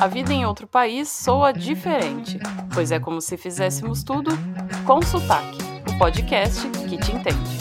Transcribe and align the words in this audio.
A 0.00 0.06
vida 0.06 0.32
em 0.32 0.46
outro 0.46 0.68
país 0.68 1.08
soa 1.08 1.52
diferente, 1.52 2.38
pois 2.72 2.92
é 2.92 3.00
como 3.00 3.20
se 3.20 3.36
fizéssemos 3.36 4.04
tudo 4.04 4.30
com 4.86 5.02
sotaque. 5.02 5.58
O 5.92 5.98
podcast 5.98 6.68
que 6.88 6.96
te 6.96 7.10
entende. 7.10 7.58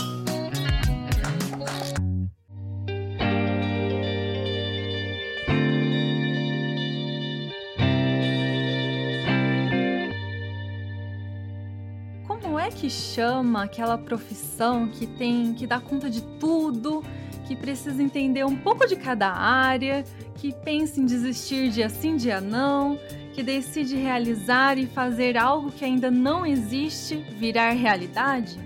Como 12.28 12.60
é 12.60 12.70
que 12.70 12.88
chama 12.88 13.64
aquela 13.64 13.98
profissão 13.98 14.88
que 14.88 15.08
tem 15.08 15.56
que 15.56 15.66
dá 15.66 15.80
conta 15.80 16.08
de 16.08 16.22
tudo, 16.40 17.04
que 17.48 17.56
precisa 17.56 18.04
entender 18.04 18.46
um 18.46 18.56
pouco 18.56 18.86
de 18.86 18.96
cada 18.96 19.32
área, 19.32 20.06
que 20.38 20.54
pensa 20.54 21.00
em 21.00 21.06
desistir 21.06 21.70
dia 21.70 21.90
sim, 21.90 22.16
dia 22.16 22.40
não, 22.40 23.00
que 23.34 23.44
decide 23.44 23.96
realizar 23.96 24.78
e 24.78 24.86
fazer 24.86 25.38
algo 25.38 25.72
que 25.72 25.84
ainda 25.84 26.10
não 26.10 26.46
existe 26.46 27.16
virar 27.38 27.72
realidade? 27.72 28.58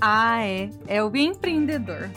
Ah, 0.00 0.44
é, 0.44 0.70
é 0.86 1.02
o 1.02 1.16
empreendedor. 1.16 2.10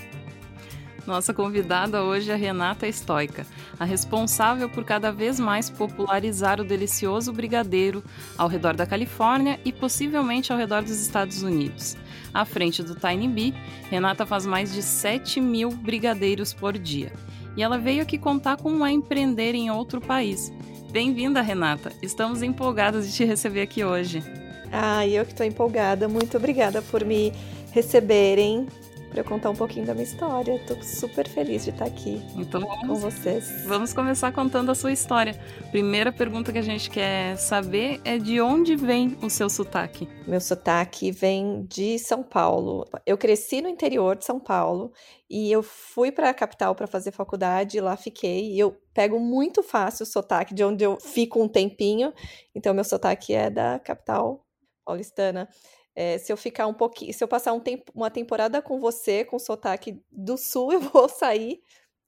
Nossa 1.05 1.33
convidada 1.33 2.01
hoje 2.01 2.31
é 2.31 2.35
Renata 2.35 2.91
Stoica, 2.91 3.45
a 3.79 3.85
responsável 3.85 4.67
por 4.67 4.83
cada 4.83 5.11
vez 5.11 5.39
mais 5.39 5.69
popularizar 5.69 6.59
o 6.59 6.65
delicioso 6.65 7.31
brigadeiro 7.31 8.03
ao 8.35 8.47
redor 8.47 8.75
da 8.75 8.87
Califórnia 8.87 9.59
e 9.63 9.71
possivelmente 9.71 10.51
ao 10.51 10.57
redor 10.57 10.81
dos 10.81 10.99
Estados 10.99 11.43
Unidos. 11.43 11.95
À 12.33 12.43
frente 12.43 12.81
do 12.81 12.95
Tiny 12.95 13.27
Bee, 13.27 13.53
Renata 13.89 14.25
faz 14.25 14.47
mais 14.47 14.73
de 14.73 14.81
7 14.81 15.39
mil 15.39 15.69
brigadeiros 15.69 16.53
por 16.53 16.75
dia. 16.75 17.13
E 17.57 17.63
ela 17.63 17.77
veio 17.77 18.01
aqui 18.01 18.17
contar 18.17 18.57
como 18.57 18.85
é 18.85 18.91
empreender 18.91 19.55
em 19.55 19.71
outro 19.71 20.01
país. 20.01 20.51
Bem-vinda, 20.91 21.41
Renata. 21.41 21.91
Estamos 22.01 22.41
empolgadas 22.41 23.07
de 23.07 23.13
te 23.13 23.25
receber 23.25 23.61
aqui 23.61 23.83
hoje. 23.83 24.23
Ah, 24.71 25.07
eu 25.07 25.25
que 25.25 25.31
estou 25.31 25.45
empolgada. 25.45 26.07
Muito 26.07 26.35
obrigada 26.37 26.81
por 26.81 27.05
me 27.05 27.31
receberem 27.71 28.67
para 29.15 29.21
eu 29.21 29.25
contar 29.25 29.49
um 29.49 29.55
pouquinho 29.55 29.85
da 29.85 29.93
minha 29.93 30.03
história. 30.03 30.55
Estou 30.55 30.83
super 30.83 31.25
feliz 31.25 31.63
de 31.63 31.69
estar 31.69 31.85
aqui 31.85 32.21
então, 32.35 32.59
vamos, 32.59 32.79
com 32.81 32.95
vocês. 32.95 33.63
Vamos 33.65 33.93
começar 33.93 34.29
contando 34.33 34.69
a 34.71 34.75
sua 34.75 34.91
história. 34.91 35.39
Primeira 35.71 36.11
pergunta 36.11 36.51
que 36.51 36.57
a 36.57 36.61
gente 36.61 36.89
quer 36.89 37.37
saber 37.37 38.01
é 38.03 38.17
de 38.17 38.41
onde 38.41 38.75
vem 38.75 39.17
o 39.21 39.29
seu 39.29 39.49
sotaque? 39.49 40.05
Meu 40.27 40.41
sotaque 40.41 41.11
vem 41.11 41.65
de 41.65 41.97
São 41.97 42.23
Paulo. 42.23 42.85
Eu 43.05 43.17
cresci 43.17 43.61
no 43.61 43.69
interior 43.69 44.17
de 44.17 44.25
São 44.25 44.37
Paulo 44.37 44.91
e 45.29 45.49
eu 45.49 45.63
fui 45.63 46.11
para 46.11 46.29
a 46.29 46.33
capital 46.33 46.75
para 46.75 46.85
fazer 46.85 47.11
faculdade, 47.11 47.77
e 47.77 47.81
lá 47.81 47.95
fiquei. 47.95 48.51
E 48.51 48.59
eu 48.59 48.75
pego 48.93 49.17
muito 49.17 49.63
fácil 49.63 50.03
o 50.03 50.05
sotaque 50.05 50.53
de 50.53 50.61
onde 50.61 50.83
eu 50.83 50.99
fico 50.99 51.41
um 51.41 51.47
tempinho. 51.47 52.13
Então 52.53 52.73
meu 52.73 52.83
sotaque 52.83 53.33
é 53.33 53.49
da 53.49 53.79
capital 53.79 54.45
paulistana. 54.85 55.47
É, 55.95 56.17
se 56.17 56.31
eu 56.31 56.37
ficar 56.37 56.67
um 56.67 56.73
pouquinho, 56.73 57.13
se 57.13 57.23
eu 57.23 57.27
passar 57.27 57.53
um 57.53 57.59
tempo, 57.59 57.91
uma 57.95 58.11
temporada 58.11 58.61
com 58.61 58.79
você, 58.79 59.23
com 59.23 59.39
sotaque 59.39 60.01
do 60.11 60.37
sul, 60.37 60.71
eu 60.73 60.81
vou 60.81 61.07
sair 61.09 61.61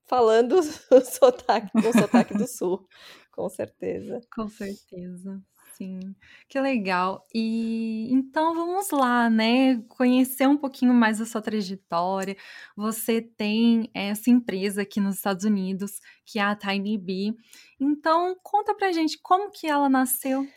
falando 0.06 0.60
o 0.92 1.02
sotaque, 1.02 1.72
com 1.72 1.94
sotaque 1.94 2.34
do 2.34 2.48
sul, 2.48 2.88
com 3.32 3.50
certeza. 3.50 4.20
Com 4.34 4.48
certeza. 4.48 5.42
Sim, 5.78 6.16
que 6.50 6.60
legal. 6.60 7.24
E 7.34 8.08
então 8.12 8.56
vamos 8.56 8.90
lá, 8.90 9.30
né? 9.30 9.80
Conhecer 9.90 10.48
um 10.48 10.58
pouquinho 10.58 10.92
mais 10.92 11.20
da 11.20 11.26
sua 11.26 11.40
trajetória. 11.40 12.36
Você 12.76 13.22
tem 13.22 13.88
essa 13.94 14.32
empresa 14.32 14.82
aqui 14.82 15.00
nos 15.00 15.18
Estados 15.18 15.46
Unidos, 15.46 16.00
que 16.26 16.40
é 16.40 16.42
a 16.42 16.56
Tiny 16.56 16.98
Bee. 16.98 17.36
Então, 17.80 18.36
conta 18.42 18.74
pra 18.74 18.92
gente 18.92 19.20
como 19.22 19.52
que 19.52 19.68
ela 19.68 19.88
nasceu. 19.88 20.48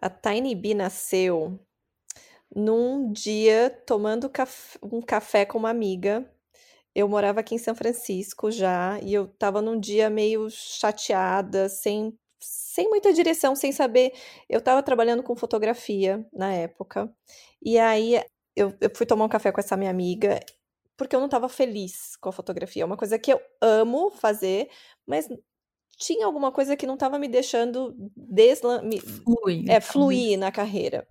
A 0.00 0.08
Tiny 0.08 0.54
Bee 0.54 0.74
nasceu 0.74 1.60
num 2.54 3.10
dia 3.12 3.70
tomando 3.86 4.28
caf 4.28 4.78
um 4.82 5.00
café 5.00 5.44
com 5.44 5.58
uma 5.58 5.70
amiga. 5.70 6.28
Eu 6.94 7.08
morava 7.08 7.40
aqui 7.40 7.54
em 7.54 7.58
São 7.58 7.74
Francisco 7.74 8.50
já, 8.50 8.98
e 9.02 9.14
eu 9.14 9.24
estava 9.24 9.62
num 9.62 9.80
dia 9.80 10.10
meio 10.10 10.48
chateada, 10.50 11.68
sem, 11.68 12.12
sem 12.38 12.88
muita 12.90 13.12
direção, 13.14 13.56
sem 13.56 13.72
saber. 13.72 14.12
Eu 14.48 14.58
estava 14.58 14.82
trabalhando 14.82 15.22
com 15.22 15.34
fotografia 15.34 16.26
na 16.32 16.52
época, 16.52 17.10
e 17.62 17.78
aí 17.78 18.22
eu, 18.54 18.74
eu 18.80 18.90
fui 18.94 19.06
tomar 19.06 19.24
um 19.24 19.28
café 19.28 19.50
com 19.50 19.60
essa 19.60 19.76
minha 19.76 19.90
amiga, 19.90 20.38
porque 20.96 21.16
eu 21.16 21.20
não 21.20 21.26
estava 21.26 21.48
feliz 21.48 22.14
com 22.16 22.28
a 22.28 22.32
fotografia. 22.32 22.82
É 22.82 22.86
uma 22.86 22.96
coisa 22.98 23.18
que 23.18 23.32
eu 23.32 23.40
amo 23.60 24.10
fazer, 24.10 24.68
mas 25.06 25.26
tinha 25.96 26.26
alguma 26.26 26.52
coisa 26.52 26.76
que 26.76 26.86
não 26.86 26.94
estava 26.94 27.18
me 27.18 27.28
deixando 27.28 27.94
desla... 28.14 28.82
É, 29.70 29.80
fluir 29.80 30.38
na 30.38 30.52
carreira. 30.52 31.06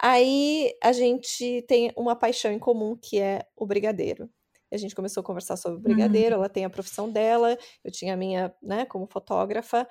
Aí 0.00 0.72
a 0.82 0.92
gente 0.92 1.62
tem 1.66 1.92
uma 1.96 2.14
paixão 2.14 2.52
em 2.52 2.58
comum 2.58 2.96
que 2.96 3.18
é 3.18 3.44
o 3.56 3.66
brigadeiro. 3.66 4.30
A 4.70 4.76
gente 4.76 4.94
começou 4.94 5.22
a 5.22 5.24
conversar 5.24 5.56
sobre 5.56 5.78
o 5.78 5.82
brigadeiro, 5.82 6.36
uhum. 6.36 6.42
ela 6.42 6.48
tem 6.48 6.64
a 6.64 6.70
profissão 6.70 7.10
dela, 7.10 7.56
eu 7.82 7.90
tinha 7.90 8.14
a 8.14 8.16
minha, 8.16 8.54
né, 8.62 8.84
como 8.84 9.06
fotógrafa, 9.06 9.88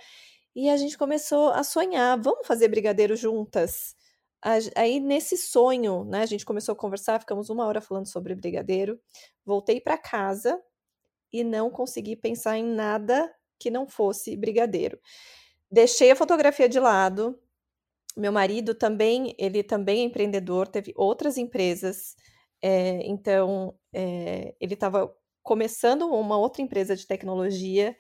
e 0.56 0.70
a 0.70 0.78
gente 0.78 0.98
começou 0.98 1.50
a 1.50 1.64
sonhar, 1.64 2.20
vamos 2.22 2.46
fazer 2.46 2.68
brigadeiro 2.68 3.16
juntas? 3.16 3.96
Aí 4.76 5.00
nesse 5.00 5.36
sonho, 5.36 6.06
né, 6.06 6.22
a 6.22 6.26
gente 6.26 6.46
começou 6.46 6.74
a 6.74 6.76
conversar, 6.76 7.20
ficamos 7.20 7.50
uma 7.50 7.66
hora 7.66 7.82
falando 7.82 8.08
sobre 8.08 8.36
brigadeiro, 8.36 9.00
voltei 9.44 9.82
para 9.82 9.98
casa 9.98 10.62
e 11.34 11.44
não 11.44 11.72
consegui 11.72 12.16
pensar 12.16 12.58
em 12.58 12.64
nada 12.64 13.34
que 13.60 13.72
não 13.72 13.88
fosse 13.88 14.38
brigadeiro. 14.38 15.00
Deixei 15.70 16.12
a 16.12 16.16
fotografia 16.16 16.70
de 16.70 16.80
lado, 16.80 17.38
meu 18.20 18.32
marido 18.32 18.74
também, 18.74 19.36
ele 19.38 19.64
também 19.64 20.02
é 20.02 20.04
empreendedor, 20.04 20.68
teve 20.68 20.94
outras 20.96 21.38
empresas, 21.38 22.16
é, 22.62 23.06
então 23.06 23.78
é, 23.94 24.56
ele 24.60 24.74
estava 24.74 25.14
começando 25.44 26.08
uma 26.08 26.38
outra 26.38 26.62
empresa 26.62 26.96
de 26.96 27.06
tecnologia 27.06 27.96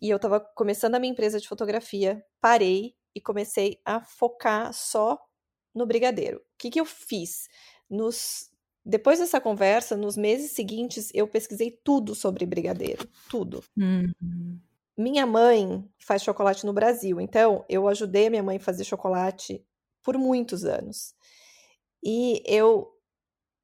e 0.00 0.08
eu 0.08 0.16
estava 0.16 0.40
começando 0.40 0.94
a 0.94 0.98
minha 0.98 1.12
empresa 1.12 1.38
de 1.38 1.46
fotografia, 1.46 2.24
parei 2.40 2.94
e 3.14 3.20
comecei 3.20 3.80
a 3.84 4.00
focar 4.00 4.72
só 4.72 5.18
no 5.74 5.86
brigadeiro. 5.86 6.38
O 6.38 6.42
que, 6.58 6.70
que 6.70 6.80
eu 6.80 6.86
fiz? 6.86 7.48
Nos, 7.88 8.50
depois 8.84 9.18
dessa 9.18 9.40
conversa, 9.40 9.96
nos 9.96 10.16
meses 10.16 10.52
seguintes, 10.52 11.10
eu 11.14 11.28
pesquisei 11.28 11.78
tudo 11.84 12.14
sobre 12.14 12.46
brigadeiro, 12.46 13.06
tudo. 13.28 13.62
Uhum. 13.76 14.58
Minha 15.00 15.24
mãe 15.24 15.82
faz 15.98 16.22
chocolate 16.22 16.66
no 16.66 16.74
Brasil, 16.74 17.18
então 17.22 17.64
eu 17.70 17.88
ajudei 17.88 18.26
a 18.26 18.30
minha 18.30 18.42
mãe 18.42 18.58
a 18.58 18.60
fazer 18.60 18.84
chocolate 18.84 19.64
por 20.02 20.18
muitos 20.18 20.62
anos. 20.62 21.14
E 22.04 22.42
eu, 22.44 22.86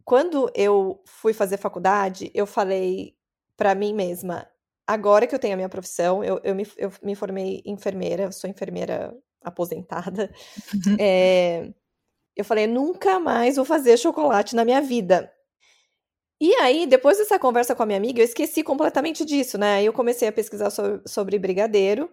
quando 0.03 0.51
eu 0.55 1.03
fui 1.05 1.35
fazer 1.35 1.59
faculdade, 1.59 2.31
eu 2.33 2.47
falei 2.47 3.15
para 3.55 3.75
mim 3.75 3.93
mesma: 3.93 4.49
agora 4.87 5.27
que 5.27 5.35
eu 5.35 5.39
tenho 5.39 5.53
a 5.53 5.57
minha 5.59 5.69
profissão, 5.69 6.25
eu, 6.25 6.41
eu, 6.43 6.55
me, 6.55 6.67
eu 6.79 6.91
me 7.03 7.15
formei 7.15 7.63
enfermeira, 7.67 8.33
sou 8.33 8.49
enfermeira 8.49 9.15
aposentada. 9.43 10.33
é, 10.99 11.71
eu 12.35 12.47
falei: 12.47 12.67
nunca 12.67 13.21
mais 13.21 13.57
vou 13.57 13.65
fazer 13.67 13.99
chocolate 13.99 14.57
na 14.57 14.65
minha 14.65 14.81
vida. 14.81 15.31
E 16.41 16.55
aí, 16.57 16.87
depois 16.87 17.17
dessa 17.17 17.39
conversa 17.39 17.75
com 17.75 17.83
a 17.83 17.87
minha 17.87 17.99
amiga, 17.99 18.21
eu 18.21 18.25
esqueci 18.25 18.63
completamente 18.63 19.25
disso, 19.25 19.57
né? 19.57 19.77
Aí 19.77 19.87
eu 19.87 19.93
comecei 19.93 20.29
a 20.29 20.33
pesquisar 20.33 20.71
so 20.71 21.01
sobre 21.07 21.39
brigadeiro 21.39 22.11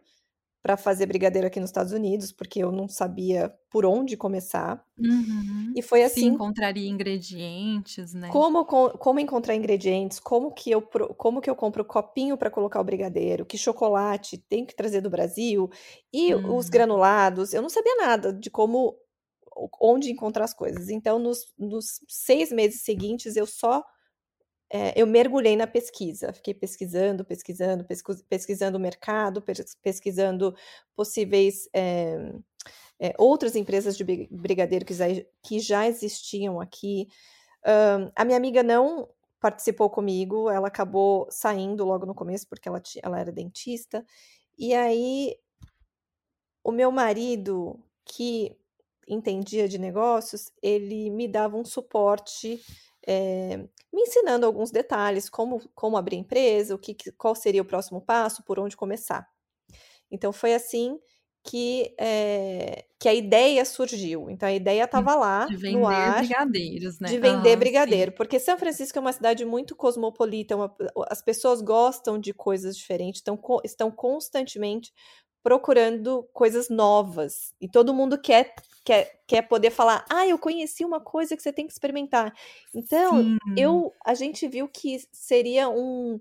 para 0.63 0.78
fazer 0.78 1.06
brigadeiro 1.07 1.45
aqui 1.45 1.59
nos 1.59 1.69
Estados 1.69 1.91
Unidos, 1.91 2.31
porque 2.31 2.63
eu 2.63 2.72
não 2.72 2.88
sabia 2.88 3.53
por 3.69 3.85
onde 3.85 4.16
começar. 4.16 4.81
Uhum. 4.97 5.73
E 5.75 5.81
foi 5.81 6.03
assim. 6.03 6.22
Se 6.22 6.25
encontraria 6.25 6.89
ingredientes, 6.89 8.13
né? 8.13 8.29
Como, 8.29 8.63
como 8.63 9.19
encontrar 9.19 9.56
ingredientes, 9.56 10.22
como 10.22 10.53
que 10.53 10.72
eu, 10.72 10.81
como 10.81 11.41
que 11.41 11.50
eu 11.50 11.56
compro 11.56 11.83
copinho 11.83 12.38
para 12.38 12.50
colocar 12.50 12.79
o 12.79 12.83
brigadeiro, 12.83 13.45
que 13.45 13.57
chocolate 13.57 14.38
tem 14.38 14.65
que 14.65 14.74
trazer 14.74 15.01
do 15.01 15.09
Brasil, 15.09 15.69
e 16.13 16.33
uhum. 16.33 16.56
os 16.56 16.69
granulados. 16.69 17.53
Eu 17.53 17.62
não 17.62 17.69
sabia 17.69 17.97
nada 17.97 18.31
de 18.31 18.50
como, 18.50 18.95
onde 19.81 20.12
encontrar 20.12 20.45
as 20.45 20.53
coisas. 20.53 20.88
Então, 20.88 21.19
nos, 21.19 21.53
nos 21.59 22.00
seis 22.07 22.53
meses 22.53 22.83
seguintes, 22.83 23.36
eu 23.36 23.45
só 23.45 23.83
é, 24.75 24.91
eu 24.99 25.05
mergulhei 25.05 25.55
na 25.55 25.67
pesquisa, 25.67 26.33
fiquei 26.33 26.51
pesquisando, 26.51 27.23
pesquisando, 27.23 27.85
pesquisando 28.27 28.75
o 28.75 28.81
mercado, 28.81 29.39
pesquisando 29.83 30.55
possíveis 30.95 31.69
é, 31.71 32.33
é, 32.99 33.13
outras 33.19 33.55
empresas 33.55 33.95
de 33.95 34.03
brigadeiro 34.31 34.83
que 34.83 34.95
já, 34.95 35.05
que 35.43 35.59
já 35.59 35.87
existiam 35.87 36.59
aqui. 36.59 37.07
Um, 37.63 38.11
a 38.15 38.25
minha 38.25 38.35
amiga 38.35 38.63
não 38.63 39.07
participou 39.39 39.91
comigo, 39.91 40.49
ela 40.49 40.69
acabou 40.69 41.27
saindo 41.29 41.85
logo 41.85 42.07
no 42.07 42.15
começo 42.15 42.47
porque 42.49 42.67
ela, 42.67 42.81
ela 43.03 43.19
era 43.19 43.31
dentista. 43.31 44.03
E 44.57 44.73
aí, 44.73 45.35
o 46.63 46.71
meu 46.71 46.91
marido, 46.91 47.79
que 48.03 48.57
entendia 49.07 49.67
de 49.67 49.77
negócios, 49.77 50.51
ele 50.63 51.11
me 51.11 51.27
dava 51.27 51.57
um 51.57 51.65
suporte 51.65 52.59
é, 53.07 53.57
me 53.94 54.01
ensinando 54.03 54.45
alguns 54.45 54.71
detalhes, 54.71 55.29
como, 55.29 55.61
como 55.75 55.97
abrir 55.97 56.17
empresa, 56.17 56.75
o 56.75 56.79
que, 56.79 56.95
qual 57.17 57.35
seria 57.35 57.61
o 57.61 57.65
próximo 57.65 58.01
passo, 58.01 58.44
por 58.44 58.59
onde 58.59 58.77
começar. 58.77 59.27
Então 60.11 60.31
foi 60.33 60.53
assim 60.53 61.00
que, 61.45 61.94
é, 62.00 62.85
que 63.00 63.09
a 63.09 63.13
ideia 63.13 63.65
surgiu. 63.65 64.29
Então, 64.29 64.47
a 64.47 64.53
ideia 64.53 64.83
estava 64.85 65.13
lá 65.15 65.45
de 65.47 65.57
no 65.69 65.85
ar. 65.88 66.21
brigadeiros, 66.21 67.00
né? 67.00 67.09
De 67.09 67.19
vender 67.19 67.55
Ah, 67.55 67.57
brigadeiro. 67.57 68.11
sim. 68.11 68.15
Porque 68.15 68.39
São 68.39 68.57
Francisco 68.57 68.97
é 68.97 69.01
uma 69.01 69.11
cidade 69.13 69.44
muito 69.45 69.75
cosmopolita, 69.75 70.56
uma- 70.56 70.73
as 71.09 71.21
pessoas 71.21 71.61
gostam 71.61 72.17
de 72.19 72.33
coisas 72.33 72.77
diferentes, 72.77 73.19
estão, 73.19 73.38
estão 73.65 73.91
constantemente 73.91 74.94
procurando 75.44 76.24
coisas 76.34 76.69
novas. 76.69 77.54
E 77.60 77.68
todo 77.68 77.94
mundo 77.94 78.19
quer, 78.19 78.56
quer, 78.84 79.22
quer 79.28 79.42
poder 79.44 79.69
falar: 79.69 80.06
ah, 80.10 80.25
eu 80.25 80.40
conheci 80.40 80.86
uma 80.86 81.01
coisa 81.01 81.36
que 81.36 81.44
você 81.44 81.51
tem 81.51 81.68
que 81.68 81.74
experimentar. 81.74 82.34
Então, 82.74 83.22
Sim. 83.22 83.38
eu, 83.57 83.94
a 84.04 84.13
gente 84.16 84.48
viu 84.48 84.68
que 84.68 85.00
seria 85.12 85.69
um 85.69 86.19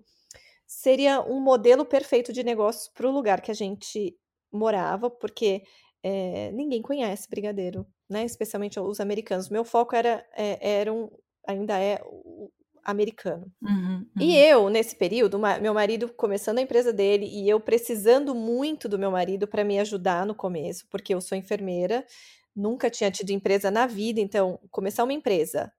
seria 0.67 1.21
um 1.21 1.39
modelo 1.39 1.85
perfeito 1.85 2.33
de 2.33 2.43
negócio 2.43 2.91
para 2.95 3.07
o 3.07 3.13
lugar 3.13 3.43
que 3.43 3.51
a 3.51 3.55
gente 3.55 4.17
morava, 4.51 5.11
porque 5.11 5.63
é, 6.03 6.51
ninguém 6.53 6.81
conhece 6.81 7.29
brigadeiro, 7.29 7.87
né? 8.09 8.25
Especialmente 8.25 8.81
os 8.81 8.99
americanos. 8.99 9.51
Meu 9.51 9.65
foco 9.65 9.95
era, 9.95 10.27
é, 10.35 10.81
era 10.81 10.93
um, 10.93 11.11
ainda 11.47 11.79
é 11.79 12.01
o 12.05 12.51
americano. 12.85 13.53
Uhum, 13.63 14.11
E 14.21 14.37
uhum. 14.37 14.37
eu, 14.37 14.69
nesse 14.71 14.97
período, 14.97 15.39
ma- 15.39 15.59
meu 15.59 15.75
marido 15.75 16.09
começando 16.13 16.59
a 16.59 16.63
empresa 16.63 16.93
dele 16.93 17.27
e 17.27 17.49
eu 17.49 17.61
precisando 17.61 18.35
muito 18.35 18.89
do 18.89 18.99
meu 18.99 19.11
marido 19.11 19.49
para 19.49 19.65
me 19.65 19.79
ajudar 19.81 20.27
no 20.27 20.35
começo, 20.35 20.87
porque 20.91 21.15
eu 21.15 21.21
sou 21.21 21.37
enfermeira, 21.39 22.07
nunca 22.55 22.91
tinha 22.91 23.11
tido 23.11 23.31
empresa 23.31 23.71
na 23.71 23.87
vida, 23.87 24.21
então 24.21 24.61
começar 24.71 25.05
uma 25.05 25.13
empresa 25.13 25.73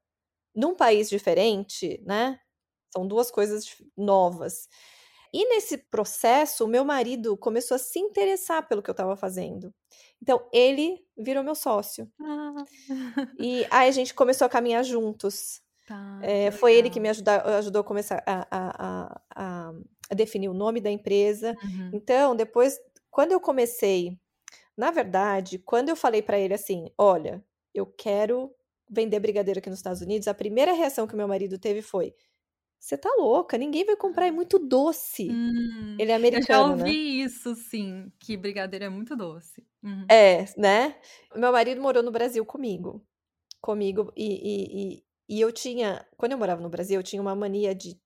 num 0.55 0.75
país 0.75 1.09
diferente, 1.09 2.01
né? 2.05 2.39
São 2.93 3.07
duas 3.07 3.31
coisas 3.31 3.65
novas. 3.97 4.67
E 5.33 5.47
nesse 5.49 5.77
processo, 5.77 6.65
o 6.65 6.67
meu 6.67 6.85
marido 6.85 7.35
começou 7.37 7.75
a 7.75 7.79
se 7.79 7.99
interessar 7.99 8.67
pelo 8.67 8.83
que 8.83 8.89
eu 8.89 8.93
estava 8.93 9.15
fazendo. 9.17 9.73
Então, 10.21 10.47
ele 10.53 11.05
virou 11.17 11.43
meu 11.43 11.55
sócio. 11.55 12.11
Ah, 12.19 12.65
E 13.37 13.65
aí 13.71 13.87
a 13.89 13.91
gente 13.91 14.13
começou 14.13 14.45
a 14.45 14.49
caminhar 14.49 14.83
juntos. 14.83 15.61
Tá, 15.85 16.19
É, 16.21 16.51
foi 16.51 16.73
ele 16.75 16.89
que 16.89 16.99
me 16.99 17.09
ajuda- 17.09 17.57
ajudou 17.57 17.81
a 17.81 17.83
começar 17.83 18.23
a, 18.25 18.47
a- 18.51 19.17
a- 19.35 19.71
a- 20.09 20.15
definir 20.15 20.49
o 20.49 20.53
nome 20.53 20.79
da 20.81 20.91
empresa. 20.91 21.55
Uhum. 21.63 21.89
Então, 21.93 22.35
depois, 22.35 22.79
quando 23.09 23.31
eu 23.31 23.39
comecei, 23.39 24.17
na 24.77 24.91
verdade, 24.91 25.59
quando 25.59 25.89
eu 25.89 25.95
falei 25.95 26.21
para 26.21 26.39
ele 26.39 26.53
assim, 26.53 26.89
olha, 26.97 27.43
eu 27.73 27.85
quero 27.85 28.53
vender 28.89 29.19
brigadeiro 29.19 29.59
aqui 29.59 29.69
nos 29.69 29.79
Estados 29.79 30.01
Unidos, 30.01 30.27
a 30.27 30.33
primeira 30.33 30.73
reação 30.73 31.07
que 31.07 31.15
meu 31.15 31.27
marido 31.27 31.57
teve 31.59 31.81
foi: 31.81 32.13
você 32.79 32.97
tá 32.97 33.09
louca? 33.17 33.57
Ninguém 33.57 33.85
vai 33.85 33.95
comprar, 33.95 34.27
é 34.27 34.31
muito 34.31 34.59
doce. 34.59 35.29
Hum, 35.31 35.95
Ele 35.99 36.11
é 36.11 36.15
eu 36.15 36.41
já 36.41 36.59
americano, 36.59 36.75
né? 36.75 36.83
ouvi 36.83 37.21
isso, 37.23 37.55
sim, 37.55 38.11
que 38.19 38.37
brigadeiro 38.37 38.85
é 38.85 38.89
muito 38.89 39.15
doce. 39.15 39.63
Uhum. 39.83 40.05
É, 40.09 40.45
né? 40.57 40.95
Meu 41.35 41.51
marido 41.51 41.81
morou 41.81 42.03
no 42.03 42.11
Brasil 42.11 42.45
comigo. 42.45 43.05
Comigo. 43.61 44.11
E, 44.17 44.25
e, 44.25 44.95
e, 44.99 45.03
e 45.27 45.39
eu 45.41 45.51
tinha. 45.51 46.05
Quando 46.17 46.33
eu 46.33 46.37
morava 46.37 46.61
no 46.61 46.69
Brasil, 46.69 46.99
eu 46.99 47.03
tinha 47.03 47.21
uma 47.21 47.35
mania 47.35 47.73
de. 47.75 47.97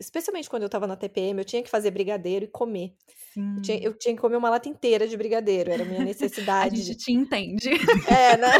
Especialmente 0.00 0.48
quando 0.48 0.62
eu 0.62 0.68
tava 0.70 0.86
na 0.86 0.96
TPM, 0.96 1.38
eu 1.38 1.44
tinha 1.44 1.62
que 1.62 1.68
fazer 1.68 1.90
brigadeiro 1.90 2.46
e 2.46 2.48
comer. 2.48 2.94
Eu 3.56 3.62
tinha, 3.62 3.78
eu 3.82 3.92
tinha 3.98 4.14
que 4.14 4.20
comer 4.20 4.36
uma 4.36 4.48
lata 4.50 4.68
inteira 4.68 5.06
de 5.06 5.16
brigadeiro. 5.16 5.70
Era 5.70 5.82
a 5.82 5.86
minha 5.86 6.00
A 6.00 6.04
necessidade. 6.04 6.76
gente 6.76 6.90
de- 6.90 6.96
te 6.96 7.12
entende. 7.12 7.70
É, 8.06 8.36
né? 8.38 8.52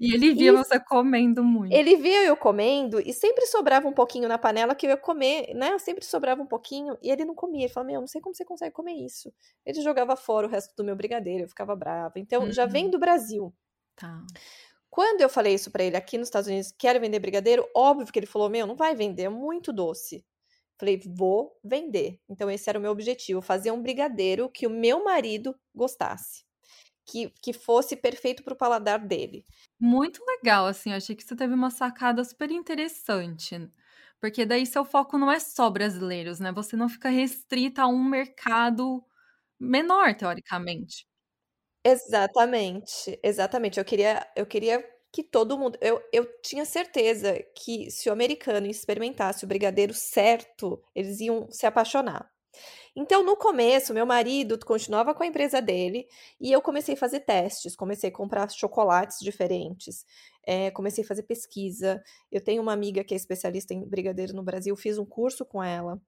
E 0.00 0.14
ele 0.14 0.34
via 0.34 0.50
E 0.52 0.56
você 0.56 0.78
comendo 0.80 1.42
muito. 1.44 1.72
ele 1.72 1.96
via 1.96 2.24
eu 2.24 2.36
comendo 2.36 3.00
e 3.00 3.12
sempre 3.12 3.46
sobrava 3.46 3.88
um 3.88 3.92
pouquinho 3.92 4.28
na 4.28 4.38
panela 4.38 4.74
que 4.74 4.86
eu 4.86 4.90
ia 4.90 4.96
comer, 4.96 5.52
né? 5.54 5.78
Sempre 5.78 6.04
sobrava 6.04 6.42
um 6.42 6.46
pouquinho 6.46 6.96
e 7.02 7.10
ele 7.10 7.24
não 7.24 7.34
comia. 7.34 7.64
Ele 7.64 7.72
falava: 7.72 7.90
Meu, 7.92 8.00
não 8.00 8.08
sei 8.08 8.20
como 8.20 8.34
você 8.34 8.44
consegue 8.44 8.74
comer 8.74 8.92
isso. 8.94 9.32
Ele 9.64 9.80
jogava 9.80 10.16
fora 10.16 10.46
o 10.46 10.50
resto 10.50 10.74
do 10.76 10.84
meu 10.84 10.96
brigadeiro, 10.96 11.44
eu 11.44 11.48
ficava 11.48 11.74
brava. 11.76 12.14
Então, 12.16 12.50
já 12.52 12.66
vem 12.66 12.84
Uhum. 12.86 12.90
do 12.92 12.98
Brasil. 12.98 13.52
Tá. 13.96 14.22
Quando 14.90 15.20
eu 15.22 15.28
falei 15.28 15.54
isso 15.54 15.70
pra 15.70 15.84
ele 15.84 15.96
aqui 15.96 16.18
nos 16.18 16.28
Estados 16.28 16.48
Unidos, 16.48 16.72
quero 16.78 17.00
vender 17.00 17.18
brigadeiro, 17.20 17.68
óbvio 17.74 18.12
que 18.12 18.18
ele 18.18 18.26
falou: 18.26 18.48
Meu, 18.50 18.66
não 18.66 18.76
vai 18.76 18.94
vender, 18.94 19.24
é 19.24 19.28
muito 19.28 19.72
doce. 19.72 20.24
Falei: 20.78 21.00
Vou 21.06 21.58
vender. 21.64 22.20
Então, 22.28 22.50
esse 22.50 22.68
era 22.70 22.78
o 22.78 22.82
meu 22.82 22.92
objetivo: 22.92 23.42
fazer 23.42 23.70
um 23.72 23.82
brigadeiro 23.82 24.50
que 24.50 24.66
o 24.66 24.70
meu 24.70 25.04
marido 25.04 25.54
gostasse, 25.74 26.44
que, 27.06 27.30
que 27.42 27.52
fosse 27.52 27.96
perfeito 27.96 28.44
pro 28.44 28.56
paladar 28.56 29.00
dele. 29.06 29.44
Muito 29.80 30.22
legal, 30.26 30.66
assim, 30.66 30.90
eu 30.92 30.96
achei 30.98 31.16
que 31.16 31.24
você 31.24 31.36
teve 31.36 31.54
uma 31.54 31.70
sacada 31.70 32.24
super 32.24 32.50
interessante. 32.52 33.70
Porque 34.20 34.46
daí 34.46 34.66
seu 34.66 34.84
foco 34.84 35.18
não 35.18 35.30
é 35.32 35.40
só 35.40 35.70
brasileiros, 35.70 36.40
né? 36.40 36.52
Você 36.52 36.76
não 36.76 36.88
fica 36.88 37.08
restrita 37.10 37.82
a 37.82 37.88
um 37.88 38.04
mercado 38.04 39.04
menor, 39.60 40.14
teoricamente. 40.16 41.05
Exatamente, 41.88 43.18
exatamente. 43.22 43.78
Eu 43.78 43.84
queria, 43.84 44.26
eu 44.34 44.44
queria 44.46 44.84
que 45.12 45.22
todo 45.22 45.56
mundo. 45.58 45.78
Eu, 45.80 46.02
eu 46.12 46.26
tinha 46.42 46.64
certeza 46.64 47.38
que 47.54 47.90
se 47.90 48.08
o 48.08 48.12
americano 48.12 48.66
experimentasse 48.66 49.44
o 49.44 49.48
brigadeiro 49.48 49.94
certo, 49.94 50.82
eles 50.94 51.20
iam 51.20 51.46
se 51.50 51.64
apaixonar. 51.66 52.28
Então, 52.96 53.24
no 53.24 53.36
começo, 53.36 53.94
meu 53.94 54.06
marido 54.06 54.58
continuava 54.66 55.14
com 55.14 55.22
a 55.22 55.26
empresa 55.26 55.62
dele 55.62 56.08
e 56.40 56.52
eu 56.52 56.62
comecei 56.62 56.94
a 56.94 56.98
fazer 56.98 57.20
testes, 57.20 57.76
comecei 57.76 58.10
a 58.10 58.12
comprar 58.12 58.50
chocolates 58.50 59.18
diferentes, 59.20 60.04
eh, 60.46 60.70
comecei 60.72 61.04
a 61.04 61.08
fazer 61.08 61.24
pesquisa. 61.24 62.02
Eu 62.32 62.42
tenho 62.42 62.62
uma 62.62 62.72
amiga 62.74 63.04
que 63.04 63.14
é 63.14 63.18
especialista 63.18 63.74
em 63.74 63.84
brigadeiro 63.88 64.34
no 64.34 64.42
Brasil, 64.44 64.76
fiz 64.76 64.98
um 64.98 65.06
curso 65.06 65.44
com 65.46 65.62
ela. 65.64 66.00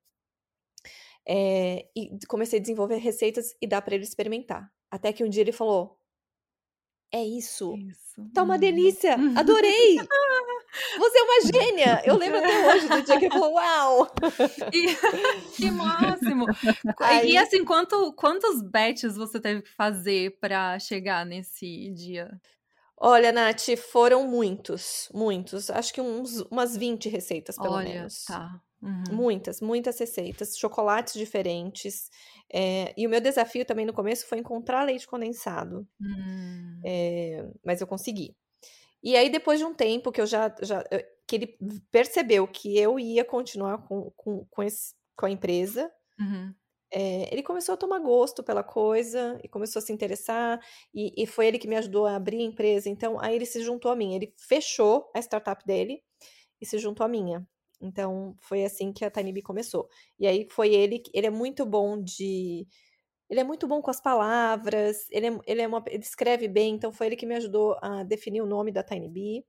eh, 1.26 1.88
e 1.94 2.18
comecei 2.28 2.58
a 2.58 2.62
desenvolver 2.62 2.96
receitas 2.98 3.54
e 3.60 3.66
dar 3.66 3.82
para 3.82 3.94
ele 3.94 4.04
experimentar. 4.04 4.70
Até 4.90 5.12
que 5.12 5.22
um 5.24 5.28
dia 5.28 5.42
ele 5.42 5.52
falou: 5.52 5.98
É 7.12 7.22
isso, 7.22 7.74
Isso. 7.76 8.28
tá 8.34 8.42
uma 8.42 8.54
Uhum. 8.54 8.60
delícia, 8.60 9.16
adorei! 9.38 9.96
Você 10.98 11.18
é 11.18 11.22
uma 11.22 11.40
gênia! 11.52 12.02
Eu 12.04 12.16
lembro 12.16 12.38
até 12.38 12.66
hoje 12.68 12.88
do 12.88 13.02
dia 13.02 13.18
que 13.18 13.24
ele 13.26 13.32
falou: 13.34 13.54
Uau! 13.54 14.06
E- 14.72 14.94
que 15.56 15.70
máximo! 15.70 16.46
E 16.46 17.04
Aí- 17.04 17.36
assim, 17.38 17.64
quanto, 17.64 18.12
quantos 18.14 18.62
batches 18.62 19.16
você 19.16 19.40
teve 19.40 19.62
que 19.62 19.70
fazer 19.74 20.38
pra 20.40 20.78
chegar 20.78 21.24
nesse 21.24 21.90
dia? 21.94 22.30
Olha, 23.00 23.30
Nath, 23.30 23.76
foram 23.92 24.26
muitos, 24.26 25.08
muitos. 25.14 25.70
Acho 25.70 25.94
que 25.94 26.00
uns, 26.00 26.40
umas 26.50 26.76
20 26.76 27.08
receitas, 27.08 27.56
pelo 27.56 27.74
Olha, 27.74 27.92
menos. 27.94 28.24
tá. 28.26 28.60
Uhum. 28.80 29.02
Muitas, 29.10 29.60
muitas 29.60 29.98
receitas, 29.98 30.56
chocolates 30.56 31.14
diferentes. 31.14 32.10
É, 32.52 32.94
e 32.96 33.06
o 33.06 33.10
meu 33.10 33.20
desafio 33.20 33.64
também 33.64 33.84
no 33.86 33.92
começo 33.92 34.26
foi 34.26 34.38
encontrar 34.38 34.84
leite 34.84 35.06
condensado. 35.06 35.86
Hum. 36.00 36.80
É, 36.84 37.44
mas 37.64 37.80
eu 37.80 37.86
consegui. 37.86 38.36
E 39.02 39.16
aí, 39.16 39.30
depois 39.30 39.58
de 39.60 39.64
um 39.66 39.74
tempo 39.74 40.12
que 40.12 40.20
eu 40.20 40.26
já, 40.26 40.54
já 40.62 40.84
eu- 40.90 41.04
que 41.26 41.36
ele 41.36 41.58
percebeu 41.90 42.48
que 42.48 42.78
eu 42.78 42.98
ia 42.98 43.24
continuar 43.24 43.78
com, 43.86 44.10
com, 44.16 44.46
com, 44.50 44.62
esse- 44.62 44.94
com 45.16 45.26
a 45.26 45.30
empresa, 45.30 45.92
Uhum. 46.20 46.54
é, 46.92 47.32
ele 47.32 47.42
começou 47.42 47.74
a 47.74 47.76
tomar 47.76 47.98
gosto 48.00 48.42
pela 48.42 48.64
coisa 48.64 49.38
e 49.44 49.48
começou 49.48 49.80
a 49.80 49.82
se 49.84 49.92
interessar. 49.92 50.60
E, 50.94 51.12
e 51.22 51.26
foi 51.26 51.46
ele 51.48 51.58
que 51.58 51.68
me 51.68 51.76
ajudou 51.76 52.06
a 52.06 52.16
abrir 52.16 52.38
a 52.40 52.42
empresa. 52.44 52.88
Então, 52.88 53.20
aí 53.20 53.34
ele 53.36 53.46
se 53.46 53.62
juntou 53.62 53.90
a 53.92 53.96
mim. 53.96 54.14
Ele 54.14 54.32
fechou 54.38 55.10
a 55.14 55.20
startup 55.20 55.64
dele 55.66 56.02
e 56.60 56.66
se 56.66 56.78
juntou 56.78 57.04
à 57.06 57.08
minha. 57.08 57.46
Então, 57.80 58.34
foi 58.40 58.64
assim 58.64 58.92
que 58.92 59.04
a 59.04 59.10
Tiny 59.10 59.32
Bee 59.32 59.42
começou. 59.42 59.88
E 60.18 60.26
aí 60.26 60.48
foi 60.50 60.74
ele, 60.74 60.98
que- 61.00 61.10
ele 61.14 61.26
é 61.26 61.30
muito 61.30 61.64
bom 61.66 62.00
de. 62.02 62.66
Ele 63.30 63.40
é 63.40 63.44
muito 63.44 63.66
bom 63.68 63.82
com 63.82 63.90
as 63.90 64.00
palavras, 64.00 65.06
ele, 65.10 65.28
é, 65.28 65.38
ele, 65.46 65.62
é 65.62 65.68
uma, 65.68 65.84
ele 65.88 66.02
escreve 66.02 66.48
bem, 66.48 66.74
então 66.74 66.92
foi 66.92 67.06
ele 67.08 67.16
que 67.16 67.26
me 67.26 67.36
ajudou 67.36 67.76
a 67.82 68.02
definir 68.04 68.42
o 68.42 68.46
nome 68.46 68.72
da 68.72 68.82
Tiny 68.84 69.08
Bee. 69.08 69.44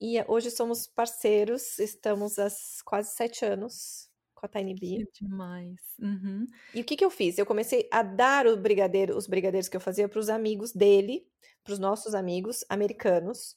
E 0.00 0.18
eh, 0.18 0.24
hoje 0.28 0.50
somos 0.50 0.86
parceiros, 0.86 1.78
estamos 1.78 2.38
há 2.38 2.48
quase 2.84 3.14
sete 3.14 3.44
anos 3.44 4.08
com 4.34 4.46
a 4.46 4.48
Tiny 4.48 4.74
Bee. 4.74 5.04
Que 5.04 5.06
demais. 5.20 5.80
Uhum. 5.98 6.46
E 6.74 6.80
o 6.80 6.84
que, 6.84 6.96
que 6.96 7.04
eu 7.04 7.10
fiz? 7.10 7.38
Eu 7.38 7.46
comecei 7.46 7.88
a 7.90 8.02
dar 8.02 8.46
o 8.46 8.56
brigadeiro, 8.56 9.16
os 9.16 9.26
brigadeiros 9.26 9.68
que 9.68 9.76
eu 9.76 9.80
fazia 9.80 10.08
para 10.08 10.18
os 10.20 10.28
amigos 10.28 10.72
dele, 10.72 11.26
para 11.64 11.72
os 11.72 11.78
nossos 11.78 12.14
amigos 12.14 12.64
americanos. 12.68 13.56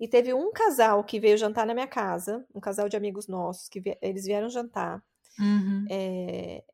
E 0.00 0.08
teve 0.08 0.32
um 0.32 0.50
casal 0.50 1.04
que 1.04 1.20
veio 1.20 1.36
jantar 1.36 1.66
na 1.66 1.74
minha 1.74 1.86
casa, 1.86 2.44
um 2.54 2.58
casal 2.60 2.88
de 2.88 2.96
amigos 2.96 3.28
nossos, 3.28 3.68
que 3.68 3.78
vie- 3.78 3.98
eles 4.00 4.24
vieram 4.24 4.48
jantar. 4.48 5.04
Uhum. 5.38 5.86
é, 5.88 6.64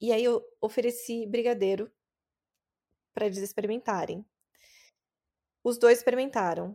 e 0.00 0.12
aí 0.12 0.24
eu 0.24 0.42
ofereci 0.60 1.24
brigadeiro 1.26 1.88
para 3.14 3.26
eles 3.26 3.38
experimentarem. 3.38 4.24
Os 5.62 5.78
dois 5.78 5.98
experimentaram. 5.98 6.74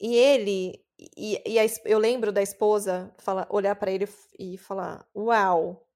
E 0.00 0.14
ele, 0.16 0.82
e, 0.98 1.42
e 1.46 1.58
a 1.58 1.64
eu 1.84 1.98
lembro 1.98 2.32
da 2.32 2.42
esposa 2.42 3.14
olhar 3.50 3.74
para 3.76 3.90
ele 3.90 4.08
e 4.38 4.56
falar: 4.56 5.06
Uau! 5.14 5.86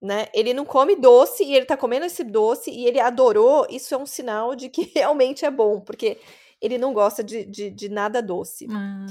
Né? 0.00 0.26
Ele 0.32 0.54
não 0.54 0.64
come 0.64 0.94
doce 0.94 1.42
e 1.42 1.54
ele 1.54 1.66
tá 1.66 1.76
comendo 1.76 2.06
esse 2.06 2.22
doce 2.22 2.70
e 2.70 2.86
ele 2.86 3.00
adorou. 3.00 3.66
Isso 3.68 3.94
é 3.94 3.98
um 3.98 4.06
sinal 4.06 4.54
de 4.54 4.68
que 4.68 4.82
realmente 4.94 5.44
é 5.44 5.50
bom, 5.50 5.80
porque 5.80 6.18
ele 6.60 6.78
não 6.78 6.92
gosta 6.92 7.22
de, 7.22 7.44
de, 7.44 7.70
de 7.70 7.88
nada 7.88 8.22
doce. 8.22 8.66
Ah. 8.70 9.06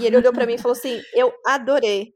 E 0.00 0.06
ele 0.06 0.16
olhou 0.16 0.32
para 0.32 0.46
mim 0.46 0.54
e 0.54 0.58
falou 0.58 0.76
assim: 0.76 1.00
Eu 1.14 1.32
adorei. 1.46 2.14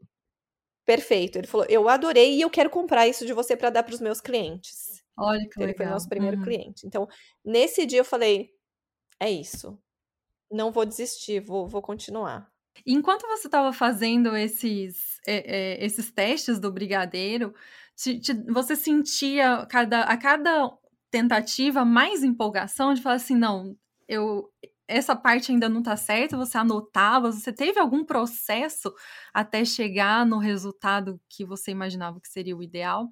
Perfeito. 0.85 1.37
Ele 1.39 1.47
falou: 1.47 1.67
Eu 1.69 1.89
adorei 1.89 2.37
e 2.37 2.41
eu 2.41 2.51
quero 2.51 2.71
comprar 2.71 3.07
isso 3.07 3.27
de 3.27 3.33
você 3.33 3.57
para 3.57 3.71
dar 3.71 3.83
para 3.83 3.95
os 3.95 4.01
meus 4.01 4.21
clientes. 4.21 5.03
Olha 5.17 5.41
que 5.41 5.47
Então, 5.49 5.63
ele 5.65 5.75
foi 5.75 5.85
legal. 5.85 5.95
nosso 5.95 6.09
primeiro 6.09 6.37
Uhum. 6.39 6.45
cliente. 6.45 6.87
Então, 6.87 7.09
nesse 7.45 7.85
dia 7.87 8.01
eu 8.01 8.05
falei: 8.05 8.51
É 9.21 9.31
isso. 9.31 9.79
Não 10.51 10.73
vou 10.73 10.87
desistir, 10.87 11.41
vou, 11.41 11.69
vou 11.69 11.83
continuar. 11.83 12.51
Enquanto 12.87 13.27
você 13.27 13.49
estava 13.49 13.73
fazendo 13.73 14.37
esses, 14.37 15.19
é, 15.27 15.77
é, 15.81 15.85
esses 15.85 16.11
testes 16.13 16.59
do 16.61 16.73
brigadeiro, 16.73 17.55
te- 17.97 18.19
te- 18.21 18.33
você 18.51 18.77
sentia 18.77 19.67
cada, 19.69 20.03
a 20.05 20.17
cada 20.17 20.71
tentativa 21.11 21.85
mais 21.85 22.23
empolgação 22.23 22.95
de 22.95 23.03
falar 23.03 23.17
assim, 23.17 23.35
não, 23.37 23.77
eu 24.09 24.51
essa 24.89 25.15
parte 25.15 25.53
ainda 25.53 25.69
não 25.69 25.83
tá 25.83 25.97
certa, 25.97 26.37
você 26.37 26.57
anotava, 26.57 27.31
você 27.31 27.53
teve 27.53 27.79
algum 27.79 28.05
processo 28.05 28.93
até 29.33 29.65
chegar 29.65 30.25
no 30.25 30.39
resultado 30.39 31.21
que 31.29 31.45
você 31.45 31.71
imaginava 31.71 32.21
que 32.21 32.29
seria 32.29 32.57
o 32.57 32.63
ideal? 32.63 33.07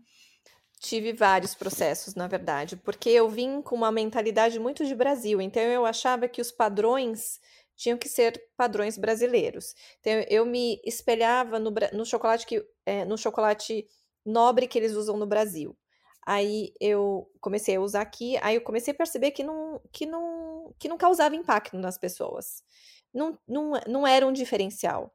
Tive 0.81 1.13
vários 1.13 1.55
processos, 1.55 2.15
na 2.15 2.27
verdade, 2.27 2.77
porque 2.77 3.11
eu 3.11 3.29
vim 3.29 3.63
com 3.63 3.75
uma 3.75 3.93
mentalidade 3.93 4.59
muito 4.59 4.85
de 4.85 4.95
Brasil, 4.95 5.41
então 5.41 5.63
eu 5.63 5.87
achava 5.87 6.29
que 6.29 6.41
os 6.41 6.51
padrões 6.51 7.39
tinham 7.77 7.99
que 7.99 8.09
ser 8.09 8.43
padrões 8.57 8.97
brasileiros. 8.97 9.75
Então 10.01 10.13
eu 10.29 10.47
me 10.47 10.81
espelhava 10.85 11.59
no, 11.59 11.73
no 11.93 12.05
chocolate 12.07 12.47
que 12.47 12.65
é, 12.87 13.05
no 13.05 13.19
chocolate 13.19 13.87
nobre 14.25 14.67
que 14.67 14.79
eles 14.79 14.93
usam 14.93 15.17
no 15.17 15.27
Brasil. 15.27 15.77
Aí 16.27 16.73
eu 16.81 17.31
comecei 17.41 17.77
a 17.77 17.81
usar 17.81 18.01
aqui, 18.01 18.37
aí 18.43 18.57
eu 18.57 18.61
comecei 18.61 18.93
a 18.93 18.97
perceber 18.97 19.31
que 19.31 19.45
não, 19.45 19.81
que 19.93 20.05
não, 20.05 20.75
que 20.77 20.89
não 20.89 20.99
causava 20.99 21.37
impacto 21.37 21.79
nas 21.79 21.97
pessoas. 21.97 22.65
Não, 23.15 23.39
não, 23.47 23.73
não 23.87 24.07
era 24.07 24.27
um 24.27 24.33
diferencial. 24.33 25.15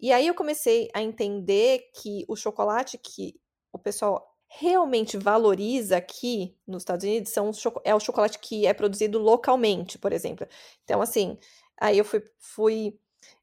E 0.00 0.12
aí 0.12 0.26
eu 0.26 0.34
comecei 0.34 0.88
a 0.94 1.02
entender 1.02 1.90
que 2.00 2.24
o 2.28 2.36
chocolate 2.36 2.96
que 2.96 3.34
o 3.72 3.78
pessoal 3.78 4.24
realmente 4.48 5.16
valoriza 5.16 5.96
aqui 5.96 6.56
nos 6.66 6.82
Estados 6.82 7.04
Unidos 7.04 7.32
são 7.32 7.50
é 7.84 7.94
o 7.94 8.00
chocolate 8.00 8.38
que 8.38 8.66
é 8.66 8.72
produzido 8.72 9.18
localmente, 9.18 9.98
por 9.98 10.12
exemplo. 10.12 10.46
Então, 10.84 11.02
assim, 11.02 11.38
aí 11.80 11.98
eu 11.98 12.04
fui, 12.04 12.22
fui 12.38 12.98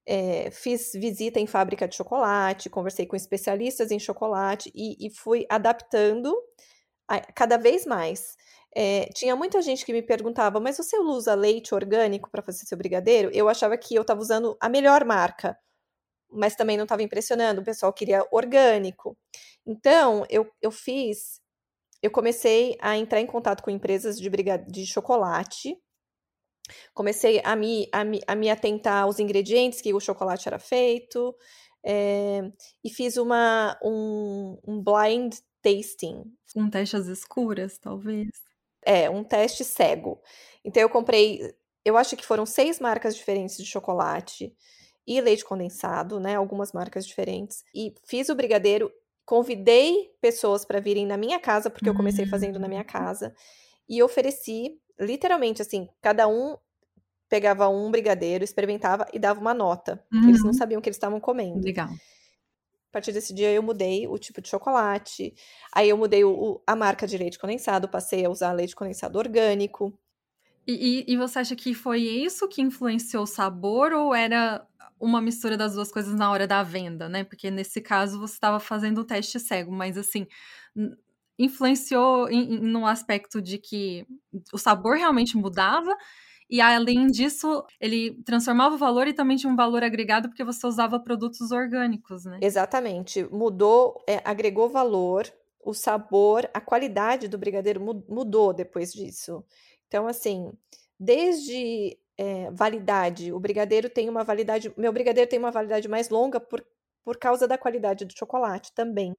é, 0.05 0.51
fiz 0.51 0.91
visita 0.93 1.39
em 1.39 1.47
fábrica 1.47 1.87
de 1.87 1.95
chocolate, 1.95 2.69
conversei 2.69 3.05
com 3.05 3.15
especialistas 3.15 3.91
em 3.91 3.99
chocolate 3.99 4.71
e, 4.73 4.95
e 5.05 5.09
fui 5.09 5.45
adaptando 5.49 6.35
cada 7.35 7.57
vez 7.57 7.85
mais. 7.85 8.37
É, 8.75 9.05
tinha 9.13 9.35
muita 9.35 9.61
gente 9.61 9.85
que 9.85 9.91
me 9.93 10.01
perguntava, 10.01 10.59
mas 10.59 10.77
você 10.77 10.97
usa 10.99 11.33
leite 11.33 11.73
orgânico 11.73 12.29
para 12.29 12.43
fazer 12.43 12.65
seu 12.65 12.77
brigadeiro? 12.77 13.31
Eu 13.33 13.49
achava 13.49 13.77
que 13.77 13.95
eu 13.95 14.01
estava 14.03 14.21
usando 14.21 14.55
a 14.61 14.69
melhor 14.69 15.03
marca, 15.05 15.57
mas 16.31 16.55
também 16.55 16.77
não 16.77 16.85
estava 16.85 17.03
impressionando. 17.03 17.61
O 17.61 17.65
pessoal 17.65 17.93
queria 17.93 18.25
orgânico. 18.31 19.17
Então, 19.65 20.25
eu, 20.29 20.49
eu 20.61 20.71
fiz, 20.71 21.41
eu 22.01 22.11
comecei 22.11 22.77
a 22.81 22.97
entrar 22.97 23.21
em 23.21 23.27
contato 23.27 23.63
com 23.63 23.71
empresas 23.71 24.19
de, 24.19 24.29
de 24.67 24.85
chocolate. 24.85 25.77
Comecei 26.93 27.41
a 27.43 27.55
me, 27.55 27.89
a, 27.91 28.03
me, 28.03 28.21
a 28.27 28.35
me 28.35 28.49
atentar 28.49 29.03
aos 29.03 29.19
ingredientes 29.19 29.81
que 29.81 29.93
o 29.93 29.99
chocolate 29.99 30.47
era 30.47 30.59
feito. 30.59 31.35
é, 31.83 32.41
e 32.83 32.89
fiz 32.89 33.17
uma, 33.17 33.77
um, 33.83 34.57
um 34.67 34.81
blind 34.83 35.35
tasting. 35.61 36.23
Um 36.55 36.69
teste 36.69 36.95
às 36.95 37.07
escuras, 37.07 37.77
talvez? 37.79 38.29
É, 38.85 39.09
um 39.09 39.23
teste 39.23 39.63
cego. 39.63 40.21
Então 40.63 40.81
eu 40.81 40.89
comprei, 40.89 41.53
eu 41.85 41.97
acho 41.97 42.15
que 42.15 42.25
foram 42.25 42.45
seis 42.45 42.79
marcas 42.79 43.15
diferentes 43.15 43.57
de 43.57 43.65
chocolate 43.65 44.53
e 45.07 45.19
leite 45.21 45.43
condensado, 45.45 46.19
né? 46.19 46.35
Algumas 46.35 46.71
marcas 46.73 47.05
diferentes. 47.05 47.63
E 47.75 47.93
fiz 48.05 48.29
o 48.29 48.35
brigadeiro, 48.35 48.91
convidei 49.25 50.11
pessoas 50.21 50.65
para 50.65 50.79
virem 50.79 51.05
na 51.05 51.17
minha 51.17 51.39
casa, 51.39 51.69
porque 51.69 51.89
eu 51.89 51.93
comecei 51.93 52.25
fazendo 52.25 52.59
na 52.59 52.67
minha 52.69 52.83
Hum. 52.83 52.85
casa, 52.85 53.33
e 53.89 54.03
ofereci, 54.03 54.79
literalmente, 54.99 55.61
assim, 55.63 55.89
cada 56.01 56.27
um 56.27 56.57
pegava 57.29 57.69
um 57.69 57.91
brigadeiro, 57.91 58.43
experimentava 58.43 59.07
e 59.13 59.19
dava 59.19 59.39
uma 59.41 59.53
nota. 59.55 60.03
Eles 60.25 60.43
não 60.43 60.53
Uhum. 60.53 60.53
sabiam 60.53 60.79
o 60.79 60.83
que 60.83 60.89
eles 60.89 60.97
estavam 60.97 61.19
comendo. 61.21 61.75
Legal. 61.75 61.99
A 62.89 62.91
partir 62.93 63.11
desse 63.13 63.33
dia 63.33 63.51
eu 63.51 63.61
mudei 63.63 64.07
o 64.07 64.17
tipo 64.17 64.41
de 64.41 64.49
chocolate, 64.49 65.33
aí 65.73 65.89
eu 65.89 65.97
mudei 65.97 66.23
o- 66.23 66.61
a 66.65 66.75
marca 66.75 67.05
de 67.07 67.17
leite 67.17 67.37
condensado, 67.39 67.87
passei 67.89 68.25
a 68.25 68.29
usar 68.29 68.51
leite 68.53 68.75
condensado 68.75 69.17
orgânico. 69.19 69.93
E, 70.67 71.01
e- 71.01 71.13
e 71.13 71.17
você 71.17 71.39
acha 71.39 71.55
que 71.55 71.73
foi 71.73 72.01
isso 72.01 72.47
que 72.47 72.61
influenciou 72.61 73.23
o 73.23 73.27
sabor 73.27 73.91
ou 73.93 74.13
era 74.13 74.65
uma 74.99 75.21
mistura 75.21 75.57
das 75.57 75.73
duas 75.75 75.91
coisas 75.91 76.13
na 76.13 76.29
hora 76.29 76.45
da 76.45 76.61
venda, 76.61 77.07
né? 77.09 77.23
Porque 77.23 77.49
nesse 77.49 77.81
caso 77.81 78.19
você 78.19 78.33
estava 78.33 78.59
fazendo 78.59 78.99
o 79.01 79.05
teste 79.05 79.39
cego, 79.39 79.71
mas 79.71 79.97
assim, 79.97 80.27
influenciou 81.37 82.29
em, 82.29 82.55
em- 82.55 82.59
no 82.59 82.85
aspecto 82.85 83.41
de 83.41 83.57
que 83.57 84.05
o 84.53 84.57
sabor 84.57 84.97
realmente 84.97 85.37
mudava 85.37 85.95
e 86.49 86.61
além 86.61 87.07
disso, 87.07 87.65
ele 87.79 88.21
transformava 88.23 88.75
o 88.75 88.77
valor 88.77 89.07
e 89.07 89.13
também 89.13 89.37
tinha 89.37 89.51
um 89.51 89.55
valor 89.55 89.83
agregado 89.83 90.29
porque 90.29 90.43
você 90.43 90.65
usava 90.67 90.99
produtos 90.99 91.51
orgânicos, 91.51 92.25
né? 92.25 92.39
Exatamente, 92.41 93.23
mudou, 93.25 94.01
é, 94.07 94.21
agregou 94.23 94.69
valor, 94.69 95.31
o 95.63 95.73
sabor, 95.73 96.49
a 96.53 96.61
qualidade 96.61 97.27
do 97.27 97.37
brigadeiro 97.37 97.81
mu- 97.81 98.03
mudou 98.07 98.53
depois 98.53 98.93
disso. 98.93 99.43
Então, 99.87 100.07
assim, 100.07 100.51
desde 100.97 101.97
é, 102.17 102.49
validade, 102.51 103.33
o 103.33 103.39
brigadeiro 103.39 103.89
tem 103.89 104.07
uma 104.09 104.23
validade, 104.23 104.73
meu 104.77 104.93
brigadeiro 104.93 105.29
tem 105.29 105.37
uma 105.39 105.51
validade 105.51 105.87
mais 105.89 106.09
longa 106.09 106.39
por, 106.39 106.65
por 107.03 107.17
causa 107.17 107.45
da 107.47 107.57
qualidade 107.57 108.05
do 108.05 108.17
chocolate 108.17 108.73
também. 108.73 109.13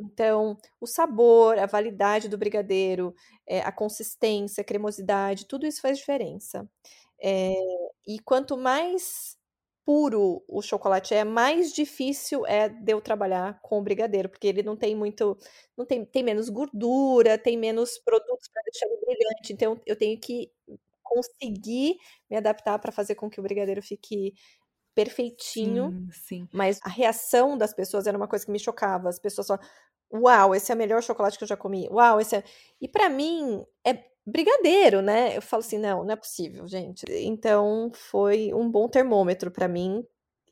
Então, 0.00 0.56
o 0.80 0.86
sabor, 0.86 1.58
a 1.58 1.66
validade 1.66 2.28
do 2.28 2.38
brigadeiro, 2.38 3.14
eh, 3.46 3.60
a 3.60 3.72
consistência, 3.72 4.62
a 4.62 4.64
cremosidade, 4.64 5.46
tudo 5.46 5.66
isso 5.66 5.80
faz 5.82 5.98
diferença. 5.98 6.68
Eh, 7.22 7.54
e 8.06 8.18
quanto 8.20 8.56
mais 8.56 9.36
puro 9.84 10.44
o 10.48 10.62
chocolate 10.62 11.14
é, 11.14 11.24
mais 11.24 11.72
difícil 11.72 12.46
é 12.46 12.68
de 12.68 12.92
eu 12.92 13.00
trabalhar 13.00 13.60
com 13.62 13.78
o 13.78 13.82
brigadeiro, 13.82 14.28
porque 14.28 14.46
ele 14.46 14.62
não 14.62 14.76
tem 14.76 14.94
muito, 14.94 15.36
não 15.76 15.84
tem, 15.86 16.04
tem 16.04 16.22
menos 16.22 16.48
gordura, 16.48 17.38
tem 17.38 17.56
menos 17.58 17.98
produtos 17.98 18.48
para 18.52 18.62
deixar 18.64 18.86
ele 18.86 19.00
brilhante. 19.04 19.52
Então, 19.52 19.80
eu 19.86 19.96
tenho 19.96 20.18
que 20.20 20.52
conseguir 21.02 21.96
me 22.30 22.36
adaptar 22.36 22.78
para 22.78 22.92
fazer 22.92 23.14
com 23.16 23.28
que 23.30 23.40
o 23.40 23.42
brigadeiro 23.42 23.82
fique 23.82 24.34
perfeitinho. 24.94 25.94
Sim, 25.94 26.10
sim. 26.12 26.48
Mas 26.52 26.78
a 26.84 26.88
reação 26.88 27.56
das 27.58 27.74
pessoas 27.74 28.06
era 28.06 28.16
uma 28.16 28.28
coisa 28.28 28.44
que 28.44 28.52
me 28.52 28.58
chocava. 28.58 29.08
As 29.08 29.18
pessoas 29.20 29.46
falavam, 29.48 29.66
uau, 30.12 30.54
esse 30.54 30.70
é 30.72 30.74
o 30.74 30.78
melhor 30.78 31.02
chocolate 31.02 31.38
que 31.38 31.44
eu 31.44 31.48
já 31.48 31.56
comi. 31.56 31.88
Uau, 31.90 32.20
esse 32.20 32.36
é... 32.36 32.44
E 32.80 32.88
pra 32.88 33.08
mim, 33.08 33.64
é 33.86 34.04
brigadeiro, 34.26 35.02
né? 35.02 35.36
Eu 35.36 35.42
falo 35.42 35.60
assim, 35.60 35.78
não, 35.78 36.04
não 36.04 36.12
é 36.12 36.16
possível, 36.16 36.66
gente. 36.66 37.04
Então, 37.08 37.90
foi 37.94 38.52
um 38.54 38.70
bom 38.70 38.88
termômetro 38.88 39.50
pra 39.50 39.68
mim. 39.68 40.04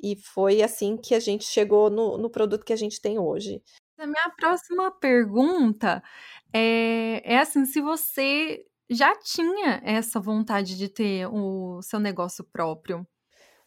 E 0.03 0.17
foi 0.17 0.63
assim 0.63 0.97
que 0.97 1.15
a 1.15 1.21
gente 1.21 1.45
chegou 1.45 1.91
no, 1.91 2.17
no 2.19 2.31
produto 2.31 2.65
que 2.65 2.73
a 2.73 2.77
gente 2.77 3.01
tem 3.01 3.19
hoje. 3.19 3.63
A 3.99 4.07
minha 4.07 4.31
próxima 4.39 4.93
pergunta 4.93 6.03
é, 6.53 7.21
é 7.25 7.39
assim, 7.39 7.65
se 7.65 7.81
você 7.81 8.65
já 8.89 9.15
tinha 9.17 9.83
essa 9.85 10.21
vontade 10.21 10.77
de 10.77 10.89
ter 10.89 11.27
o 11.27 11.83
seu 11.83 11.99
negócio 11.99 12.45
próprio. 12.45 13.07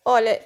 Olha, 0.05 0.41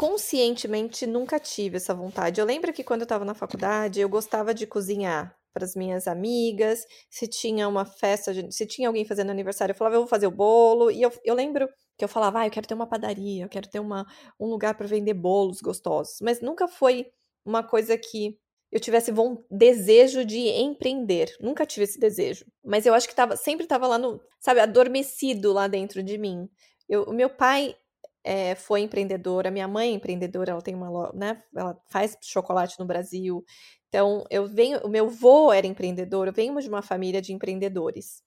conscientemente 0.00 1.06
nunca 1.06 1.38
tive 1.38 1.76
essa 1.76 1.92
vontade. 1.92 2.40
Eu 2.40 2.46
lembro 2.46 2.72
que 2.72 2.82
quando 2.82 3.02
eu 3.02 3.04
estava 3.04 3.22
na 3.22 3.34
faculdade, 3.34 4.00
eu 4.00 4.08
gostava 4.08 4.54
de 4.54 4.66
cozinhar 4.66 5.36
para 5.52 5.62
as 5.62 5.76
minhas 5.76 6.08
amigas. 6.08 6.86
Se 7.10 7.28
tinha 7.28 7.68
uma 7.68 7.84
festa, 7.84 8.32
se 8.50 8.64
tinha 8.66 8.88
alguém 8.88 9.04
fazendo 9.04 9.28
aniversário, 9.28 9.72
eu 9.72 9.76
falava, 9.76 9.96
eu 9.96 10.00
vou 10.00 10.08
fazer 10.08 10.26
o 10.26 10.30
bolo. 10.30 10.90
E 10.90 11.02
eu, 11.02 11.12
eu 11.22 11.34
lembro 11.34 11.68
que 11.98 12.02
eu 12.02 12.08
falava, 12.08 12.40
ah, 12.40 12.46
eu 12.46 12.50
quero 12.50 12.66
ter 12.66 12.72
uma 12.72 12.86
padaria, 12.86 13.44
eu 13.44 13.48
quero 13.50 13.68
ter 13.68 13.78
uma, 13.78 14.06
um 14.40 14.46
lugar 14.46 14.74
para 14.74 14.86
vender 14.86 15.12
bolos 15.12 15.60
gostosos. 15.60 16.16
Mas 16.22 16.40
nunca 16.40 16.66
foi 16.66 17.04
uma 17.44 17.62
coisa 17.62 17.98
que 17.98 18.38
eu 18.72 18.80
tivesse 18.80 19.12
von- 19.12 19.44
desejo 19.50 20.24
de 20.24 20.48
empreender. 20.48 21.30
Nunca 21.42 21.66
tive 21.66 21.84
esse 21.84 22.00
desejo. 22.00 22.46
Mas 22.64 22.86
eu 22.86 22.94
acho 22.94 23.06
que 23.06 23.14
tava, 23.14 23.36
sempre 23.36 23.64
estava 23.64 23.86
lá 23.86 23.98
no, 23.98 24.18
sabe, 24.40 24.60
adormecido 24.60 25.52
lá 25.52 25.68
dentro 25.68 26.02
de 26.02 26.16
mim. 26.16 26.48
O 27.06 27.12
meu 27.12 27.28
pai 27.28 27.76
é, 28.24 28.54
foi 28.54 28.80
empreendedora, 28.80 29.50
minha 29.50 29.68
mãe 29.68 29.90
é 29.90 29.94
empreendedora, 29.94 30.52
ela 30.52 30.62
tem 30.62 30.74
uma 30.74 31.12
né? 31.14 31.42
Ela 31.54 31.78
faz 31.88 32.16
chocolate 32.22 32.78
no 32.78 32.84
Brasil. 32.86 33.44
Então, 33.88 34.24
eu 34.30 34.46
venho, 34.46 34.78
o 34.80 34.88
meu 34.88 35.08
vô 35.08 35.52
era 35.52 35.66
empreendedor, 35.66 36.28
eu 36.28 36.32
venho 36.32 36.58
de 36.60 36.68
uma 36.68 36.82
família 36.82 37.20
de 37.20 37.32
empreendedores. 37.32 38.22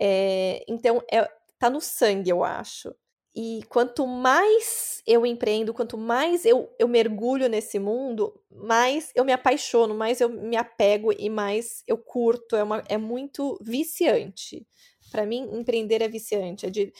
É, 0.00 0.64
então, 0.68 1.02
é, 1.12 1.28
tá 1.58 1.68
no 1.70 1.80
sangue, 1.80 2.30
eu 2.30 2.44
acho. 2.44 2.94
E 3.36 3.64
quanto 3.68 4.06
mais 4.06 5.02
eu 5.06 5.26
empreendo, 5.26 5.74
quanto 5.74 5.98
mais 5.98 6.44
eu, 6.44 6.72
eu 6.78 6.86
mergulho 6.86 7.48
nesse 7.48 7.80
mundo, 7.80 8.40
mais 8.50 9.10
eu 9.14 9.24
me 9.24 9.32
apaixono, 9.32 9.92
mais 9.92 10.20
eu 10.20 10.28
me 10.28 10.56
apego 10.56 11.12
e 11.12 11.28
mais 11.28 11.82
eu 11.86 11.98
curto. 11.98 12.54
É, 12.54 12.62
uma, 12.62 12.84
é 12.88 12.96
muito 12.96 13.58
viciante. 13.60 14.64
Para 15.10 15.26
mim, 15.26 15.48
empreender 15.52 16.00
é 16.00 16.08
viciante. 16.08 16.66
É 16.66 16.70
de, 16.70 16.92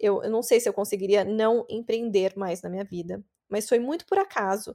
eu, 0.00 0.22
eu 0.22 0.30
não 0.30 0.42
sei 0.42 0.58
se 0.58 0.68
eu 0.68 0.72
conseguiria 0.72 1.24
não 1.24 1.64
empreender 1.68 2.32
mais 2.36 2.62
na 2.62 2.70
minha 2.70 2.84
vida, 2.84 3.22
mas 3.48 3.68
foi 3.68 3.78
muito 3.78 4.06
por 4.06 4.18
acaso. 4.18 4.74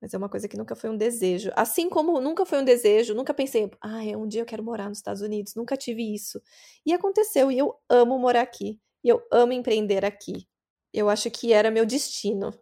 Mas 0.00 0.12
é 0.12 0.18
uma 0.18 0.28
coisa 0.28 0.46
que 0.46 0.56
nunca 0.56 0.76
foi 0.76 0.90
um 0.90 0.96
desejo. 0.96 1.50
Assim 1.56 1.88
como 1.88 2.20
nunca 2.20 2.44
foi 2.44 2.58
um 2.58 2.64
desejo, 2.64 3.14
nunca 3.14 3.32
pensei, 3.32 3.70
ah, 3.80 4.02
um 4.18 4.28
dia 4.28 4.42
eu 4.42 4.46
quero 4.46 4.62
morar 4.62 4.88
nos 4.88 4.98
Estados 4.98 5.22
Unidos, 5.22 5.54
nunca 5.54 5.76
tive 5.76 6.14
isso. 6.14 6.42
E 6.84 6.92
aconteceu, 6.92 7.50
e 7.50 7.58
eu 7.58 7.74
amo 7.88 8.18
morar 8.18 8.42
aqui. 8.42 8.78
E 9.02 9.08
eu 9.08 9.22
amo 9.32 9.52
empreender 9.52 10.04
aqui. 10.04 10.46
Eu 10.92 11.08
acho 11.08 11.30
que 11.30 11.52
era 11.52 11.70
meu 11.70 11.86
destino. 11.86 12.52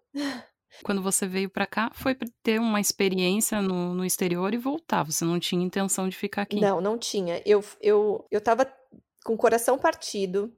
Quando 0.84 1.02
você 1.02 1.26
veio 1.26 1.50
para 1.50 1.66
cá, 1.66 1.90
foi 1.94 2.14
para 2.14 2.28
ter 2.42 2.58
uma 2.58 2.80
experiência 2.80 3.60
no, 3.60 3.92
no 3.92 4.04
exterior 4.04 4.54
e 4.54 4.58
voltar. 4.58 5.02
Você 5.02 5.24
não 5.24 5.38
tinha 5.38 5.64
intenção 5.64 6.08
de 6.08 6.16
ficar 6.16 6.42
aqui? 6.42 6.60
Não, 6.60 6.80
não 6.80 6.96
tinha. 6.96 7.42
Eu, 7.44 7.62
eu, 7.80 8.26
eu 8.30 8.40
tava 8.40 8.72
com 9.24 9.34
o 9.34 9.36
coração 9.36 9.78
partido. 9.78 10.52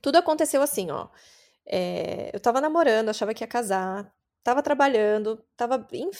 Tudo 0.00 0.16
aconteceu 0.16 0.62
assim, 0.62 0.90
ó. 0.90 1.08
É, 1.66 2.30
eu 2.34 2.40
tava 2.40 2.60
namorando, 2.60 3.10
achava 3.10 3.34
que 3.34 3.44
ia 3.44 3.48
casar, 3.48 4.12
tava 4.42 4.62
trabalhando, 4.62 5.44
tava, 5.56 5.78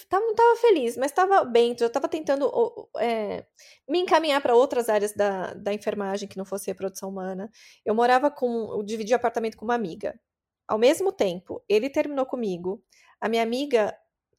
tava, 0.08 0.24
não 0.26 0.34
tava 0.34 0.56
feliz, 0.56 0.96
mas 0.96 1.12
tava 1.12 1.44
bem, 1.44 1.74
eu 1.80 1.90
tava 1.90 2.08
tentando 2.08 2.50
é, 2.98 3.44
me 3.88 3.98
encaminhar 4.00 4.40
para 4.42 4.54
outras 4.54 4.88
áreas 4.88 5.12
da, 5.14 5.54
da 5.54 5.72
enfermagem 5.72 6.28
que 6.28 6.36
não 6.36 6.44
fosse 6.44 6.66
reprodução 6.68 7.08
humana. 7.08 7.50
Eu 7.84 7.94
morava 7.94 8.30
com, 8.30 8.72
eu 8.72 8.82
dividi 8.82 9.14
apartamento 9.14 9.56
com 9.56 9.64
uma 9.64 9.74
amiga. 9.74 10.20
Ao 10.68 10.78
mesmo 10.78 11.12
tempo, 11.12 11.62
ele 11.68 11.90
terminou 11.90 12.26
comigo, 12.26 12.82
a 13.20 13.28
minha 13.28 13.42
amiga 13.42 13.96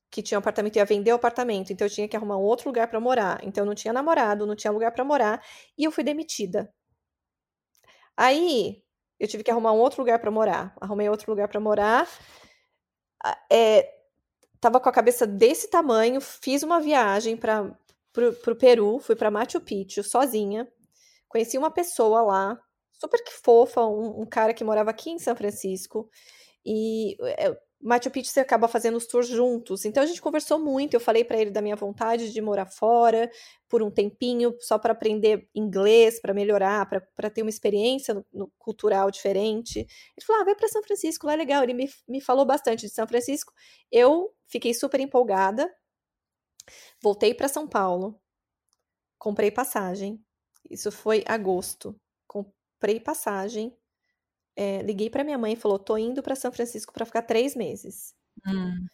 que 0.09 0.21
tinha 0.21 0.37
um 0.37 0.39
apartamento 0.39 0.75
ia 0.75 0.85
vender 0.85 1.11
o 1.13 1.15
apartamento, 1.15 1.71
então 1.73 1.87
eu 1.87 1.91
tinha 1.91 2.07
que 2.07 2.15
arrumar 2.15 2.37
um 2.37 2.41
outro 2.41 2.69
lugar 2.69 2.87
para 2.87 2.99
morar. 2.99 3.39
Então 3.43 3.63
eu 3.63 3.65
não 3.65 3.75
tinha 3.75 3.93
namorado, 3.93 4.45
não 4.45 4.55
tinha 4.55 4.71
lugar 4.71 4.91
para 4.91 5.03
morar 5.05 5.43
e 5.77 5.85
eu 5.85 5.91
fui 5.91 6.03
demitida. 6.03 6.73
Aí 8.15 8.83
eu 9.21 9.27
tive 9.27 9.43
que 9.43 9.51
arrumar 9.51 9.71
um 9.71 9.77
outro 9.77 10.01
lugar 10.01 10.17
para 10.17 10.31
morar. 10.31 10.73
Arrumei 10.81 11.07
outro 11.07 11.29
lugar 11.31 11.47
para 11.47 11.59
morar. 11.59 12.09
É, 13.51 13.87
tava 14.59 14.79
com 14.79 14.89
a 14.89 14.91
cabeça 14.91 15.27
desse 15.27 15.69
tamanho, 15.69 16.19
fiz 16.19 16.63
uma 16.63 16.79
viagem 16.81 17.37
para 17.37 17.71
pro, 18.11 18.55
Peru, 18.55 18.97
fui 18.97 19.15
para 19.15 19.29
Machu 19.29 19.61
Picchu 19.61 20.03
sozinha. 20.03 20.67
Conheci 21.29 21.55
uma 21.55 21.69
pessoa 21.69 22.23
lá, 22.23 22.59
super 22.93 23.23
que 23.23 23.31
fofa, 23.31 23.85
um, 23.85 24.21
um 24.21 24.25
cara 24.25 24.55
que 24.55 24.63
morava 24.63 24.89
aqui 24.89 25.11
em 25.11 25.19
São 25.19 25.35
Francisco. 25.35 26.09
E 26.65 27.15
é, 27.37 27.55
Machu 27.81 28.11
Picchu 28.11 28.31
você 28.31 28.39
acaba 28.39 28.67
fazendo 28.67 28.95
os 28.97 29.07
tours 29.07 29.27
juntos. 29.27 29.85
Então 29.85 30.03
a 30.03 30.05
gente 30.05 30.21
conversou 30.21 30.59
muito. 30.59 30.93
Eu 30.93 30.99
falei 30.99 31.23
para 31.23 31.39
ele 31.39 31.49
da 31.49 31.61
minha 31.61 31.75
vontade 31.75 32.31
de 32.31 32.41
morar 32.41 32.67
fora 32.67 33.29
por 33.67 33.81
um 33.81 33.89
tempinho, 33.89 34.55
só 34.59 34.77
para 34.77 34.91
aprender 34.91 35.49
inglês, 35.55 36.19
para 36.21 36.33
melhorar, 36.33 36.87
para 37.15 37.29
ter 37.29 37.41
uma 37.41 37.49
experiência 37.49 38.13
no, 38.13 38.25
no, 38.31 38.51
cultural 38.59 39.09
diferente. 39.09 39.79
Ele 39.79 40.25
falou: 40.25 40.41
ah, 40.41 40.45
vai 40.45 40.55
para 40.55 40.67
São 40.67 40.83
Francisco, 40.83 41.25
lá 41.25 41.33
é 41.33 41.37
legal. 41.37 41.63
Ele 41.63 41.73
me, 41.73 41.89
me 42.07 42.21
falou 42.21 42.45
bastante 42.45 42.81
de 42.85 42.93
São 42.93 43.07
Francisco. 43.07 43.53
Eu 43.91 44.33
fiquei 44.47 44.73
super 44.73 44.99
empolgada. 44.99 45.69
Voltei 47.01 47.33
para 47.33 47.47
São 47.47 47.67
Paulo, 47.67 48.19
comprei 49.17 49.49
passagem. 49.49 50.23
Isso 50.69 50.91
foi 50.91 51.23
agosto. 51.27 51.95
Comprei 52.27 52.99
passagem 52.99 53.75
é, 54.55 54.81
liguei 54.81 55.09
para 55.09 55.23
minha 55.23 55.37
mãe 55.37 55.53
e 55.53 55.57
falou: 55.57 55.79
tô 55.79 55.97
indo 55.97 56.21
para 56.21 56.35
São 56.35 56.51
Francisco 56.51 56.93
para 56.93 57.05
ficar 57.05 57.21
três 57.23 57.55
meses. 57.55 58.13
Hum. 58.45 58.85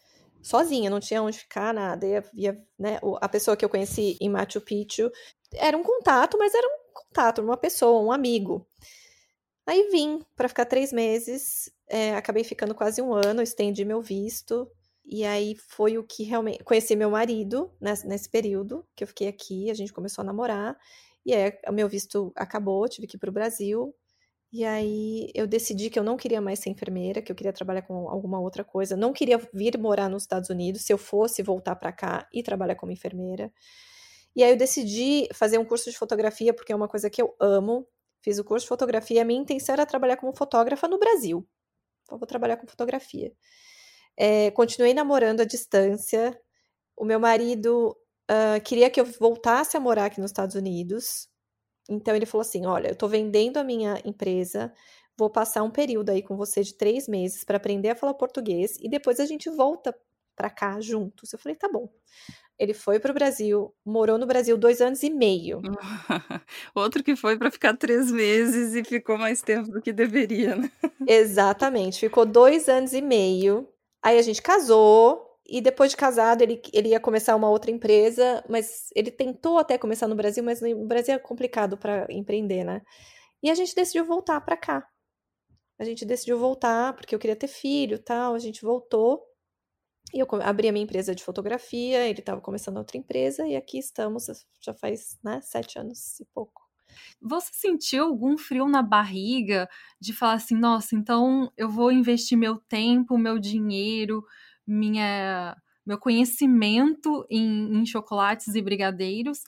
Sozinha, 0.42 0.88
não 0.88 1.00
tinha 1.00 1.22
onde 1.22 1.38
ficar, 1.38 1.74
nada. 1.74 2.06
Ia, 2.06 2.24
ia, 2.34 2.66
né, 2.78 2.98
a 3.20 3.28
pessoa 3.28 3.56
que 3.56 3.64
eu 3.64 3.68
conheci 3.68 4.16
em 4.20 4.28
Machu 4.28 4.60
Picchu 4.60 5.10
era 5.52 5.76
um 5.76 5.82
contato, 5.82 6.38
mas 6.38 6.54
era 6.54 6.66
um 6.66 6.92
contato, 6.92 7.42
uma 7.42 7.56
pessoa, 7.56 8.00
um 8.00 8.12
amigo. 8.12 8.66
Aí 9.66 9.88
vim 9.90 10.22
para 10.34 10.48
ficar 10.48 10.64
três 10.64 10.92
meses, 10.92 11.70
é, 11.86 12.14
acabei 12.14 12.44
ficando 12.44 12.74
quase 12.74 13.02
um 13.02 13.12
ano, 13.12 13.42
estendi 13.42 13.84
meu 13.84 14.00
visto. 14.00 14.70
E 15.04 15.24
aí 15.24 15.54
foi 15.56 15.96
o 15.98 16.04
que 16.04 16.22
realmente. 16.22 16.62
Conheci 16.64 16.94
meu 16.94 17.10
marido 17.10 17.70
nesse, 17.80 18.06
nesse 18.06 18.28
período 18.28 18.86
que 18.94 19.04
eu 19.04 19.08
fiquei 19.08 19.28
aqui, 19.28 19.70
a 19.70 19.74
gente 19.74 19.92
começou 19.92 20.22
a 20.22 20.26
namorar. 20.26 20.76
E 21.24 21.34
aí, 21.34 21.52
o 21.66 21.72
meu 21.72 21.88
visto 21.88 22.32
acabou, 22.36 22.88
tive 22.88 23.06
que 23.06 23.16
ir 23.16 23.18
para 23.18 23.30
o 23.30 23.32
Brasil. 23.32 23.94
E 24.50 24.64
aí 24.64 25.30
eu 25.34 25.46
decidi 25.46 25.90
que 25.90 25.98
eu 25.98 26.02
não 26.02 26.16
queria 26.16 26.40
mais 26.40 26.58
ser 26.58 26.70
enfermeira, 26.70 27.20
que 27.20 27.30
eu 27.30 27.36
queria 27.36 27.52
trabalhar 27.52 27.82
com 27.82 28.08
alguma 28.08 28.40
outra 28.40 28.64
coisa. 28.64 28.96
Não 28.96 29.12
queria 29.12 29.38
vir 29.52 29.76
morar 29.78 30.08
nos 30.08 30.22
Estados 30.22 30.48
Unidos, 30.48 30.82
se 30.82 30.92
eu 30.92 30.98
fosse 30.98 31.42
voltar 31.42 31.76
para 31.76 31.92
cá 31.92 32.26
e 32.32 32.42
trabalhar 32.42 32.74
como 32.74 32.90
enfermeira. 32.92 33.52
E 34.34 34.42
aí 34.42 34.50
eu 34.50 34.56
decidi 34.56 35.28
fazer 35.34 35.58
um 35.58 35.64
curso 35.64 35.90
de 35.90 35.98
fotografia, 35.98 36.54
porque 36.54 36.72
é 36.72 36.76
uma 36.76 36.88
coisa 36.88 37.10
que 37.10 37.20
eu 37.20 37.34
amo. 37.40 37.86
Fiz 38.22 38.38
o 38.38 38.44
curso 38.44 38.64
de 38.64 38.68
fotografia, 38.68 39.22
a 39.22 39.24
minha 39.24 39.40
intenção 39.40 39.74
era 39.74 39.86
trabalhar 39.86 40.16
como 40.16 40.34
fotógrafa 40.36 40.88
no 40.88 40.98
Brasil. 40.98 41.46
Então, 42.04 42.18
vou 42.18 42.26
trabalhar 42.26 42.56
com 42.56 42.66
fotografia. 42.66 43.32
É, 44.16 44.50
continuei 44.52 44.94
namorando 44.94 45.40
à 45.40 45.44
distância. 45.44 46.38
O 46.96 47.04
meu 47.04 47.20
marido 47.20 47.96
uh, 48.30 48.60
queria 48.64 48.90
que 48.90 49.00
eu 49.00 49.04
voltasse 49.04 49.76
a 49.76 49.80
morar 49.80 50.06
aqui 50.06 50.20
nos 50.20 50.30
Estados 50.30 50.56
Unidos. 50.56 51.28
Então 51.88 52.14
ele 52.14 52.26
falou 52.26 52.42
assim: 52.42 52.66
olha, 52.66 52.88
eu 52.88 52.92
estou 52.92 53.08
vendendo 53.08 53.56
a 53.56 53.64
minha 53.64 54.00
empresa, 54.04 54.72
vou 55.16 55.30
passar 55.30 55.62
um 55.62 55.70
período 55.70 56.10
aí 56.10 56.22
com 56.22 56.36
você 56.36 56.62
de 56.62 56.74
três 56.74 57.08
meses 57.08 57.44
para 57.44 57.56
aprender 57.56 57.90
a 57.90 57.96
falar 57.96 58.14
português 58.14 58.76
e 58.80 58.88
depois 58.88 59.18
a 59.20 59.26
gente 59.26 59.48
volta 59.48 59.96
para 60.36 60.50
cá 60.50 60.80
juntos. 60.80 61.32
Eu 61.32 61.38
falei: 61.38 61.56
tá 61.56 61.68
bom. 61.68 61.88
Ele 62.58 62.74
foi 62.74 62.98
para 62.98 63.12
o 63.12 63.14
Brasil, 63.14 63.72
morou 63.84 64.18
no 64.18 64.26
Brasil 64.26 64.58
dois 64.58 64.80
anos 64.80 65.02
e 65.04 65.10
meio. 65.10 65.62
Outro 66.74 67.04
que 67.04 67.14
foi 67.14 67.38
para 67.38 67.52
ficar 67.52 67.76
três 67.76 68.10
meses 68.10 68.74
e 68.74 68.82
ficou 68.82 69.16
mais 69.16 69.40
tempo 69.40 69.70
do 69.70 69.80
que 69.80 69.92
deveria, 69.92 70.56
né? 70.56 70.70
Exatamente, 71.06 72.00
ficou 72.00 72.26
dois 72.26 72.68
anos 72.68 72.92
e 72.92 73.00
meio. 73.00 73.68
Aí 74.02 74.18
a 74.18 74.22
gente 74.22 74.42
casou, 74.42 75.27
e 75.48 75.62
depois 75.62 75.90
de 75.90 75.96
casado, 75.96 76.42
ele, 76.42 76.60
ele 76.74 76.90
ia 76.90 77.00
começar 77.00 77.34
uma 77.34 77.48
outra 77.48 77.70
empresa, 77.70 78.44
mas 78.48 78.90
ele 78.94 79.10
tentou 79.10 79.58
até 79.58 79.78
começar 79.78 80.06
no 80.06 80.14
Brasil, 80.14 80.44
mas 80.44 80.60
no 80.60 80.86
Brasil 80.86 81.14
é 81.14 81.18
complicado 81.18 81.78
para 81.78 82.06
empreender, 82.10 82.64
né? 82.64 82.82
E 83.42 83.50
a 83.50 83.54
gente 83.54 83.74
decidiu 83.74 84.04
voltar 84.04 84.40
para 84.42 84.56
cá. 84.56 84.86
A 85.78 85.84
gente 85.84 86.04
decidiu 86.04 86.38
voltar 86.38 86.92
porque 86.94 87.14
eu 87.14 87.18
queria 87.18 87.36
ter 87.36 87.48
filho, 87.48 87.98
tal. 87.98 88.34
A 88.34 88.38
gente 88.38 88.62
voltou 88.62 89.24
e 90.12 90.18
eu 90.18 90.26
abri 90.42 90.68
a 90.68 90.72
minha 90.72 90.84
empresa 90.84 91.14
de 91.14 91.24
fotografia. 91.24 92.06
Ele 92.06 92.18
estava 92.18 92.40
começando 92.40 92.76
outra 92.76 92.98
empresa 92.98 93.46
e 93.46 93.56
aqui 93.56 93.78
estamos 93.78 94.26
já 94.60 94.74
faz 94.74 95.18
né, 95.24 95.40
sete 95.40 95.78
anos 95.78 96.20
e 96.20 96.26
pouco. 96.26 96.68
Você 97.22 97.50
sentiu 97.52 98.04
algum 98.04 98.36
frio 98.36 98.68
na 98.68 98.82
barriga 98.82 99.68
de 100.00 100.12
falar 100.12 100.34
assim, 100.34 100.56
nossa, 100.56 100.94
então 100.94 101.50
eu 101.56 101.70
vou 101.70 101.92
investir 101.92 102.36
meu 102.36 102.56
tempo, 102.58 103.16
meu 103.16 103.38
dinheiro 103.38 104.22
minha, 104.68 105.56
meu 105.86 105.98
conhecimento 105.98 107.26
em, 107.30 107.80
em 107.80 107.86
chocolates 107.86 108.54
e 108.54 108.62
brigadeiros 108.62 109.40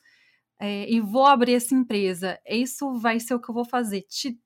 é, 0.61 0.89
e 0.91 1.01
vou 1.01 1.27
abrir 1.27 1.55
essa 1.55 1.75
empresa. 1.75 2.39
Isso 2.49 2.95
vai 2.99 3.21
ser 3.21 3.35
o 3.35 3.41
que 3.41 3.51
eu 3.51 3.55
vou 3.55 3.65
fazer. 3.65 4.03
Te, 4.03 4.39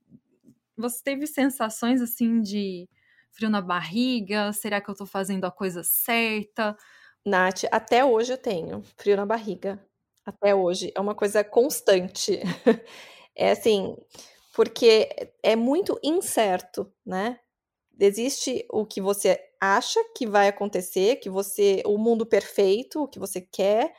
você 0.76 1.02
teve 1.02 1.26
sensações 1.26 2.00
assim 2.02 2.40
de 2.40 2.88
frio 3.30 3.50
na 3.50 3.60
barriga? 3.60 4.52
Será 4.52 4.80
que 4.80 4.90
eu 4.90 4.94
tô 4.94 5.06
fazendo 5.06 5.44
a 5.44 5.50
coisa 5.50 5.82
certa? 5.84 6.76
Nath, 7.26 7.64
até 7.72 8.04
hoje 8.04 8.32
eu 8.32 8.38
tenho 8.38 8.82
frio 8.96 9.16
na 9.16 9.26
barriga. 9.26 9.80
Até 10.26 10.54
hoje. 10.54 10.92
É 10.94 11.00
uma 11.00 11.14
coisa 11.14 11.44
constante. 11.44 12.40
é 13.36 13.50
assim, 13.50 13.96
porque 14.54 15.08
é 15.42 15.56
muito 15.56 15.98
incerto, 16.02 16.92
né? 17.04 17.38
Existe 17.98 18.66
o 18.70 18.84
que 18.84 19.00
você 19.00 19.38
acha 19.60 20.00
que 20.16 20.26
vai 20.26 20.48
acontecer, 20.48 21.16
que 21.16 21.30
você, 21.30 21.82
o 21.86 21.96
mundo 21.96 22.26
perfeito, 22.26 23.02
o 23.02 23.08
que 23.08 23.18
você 23.18 23.40
quer, 23.40 23.94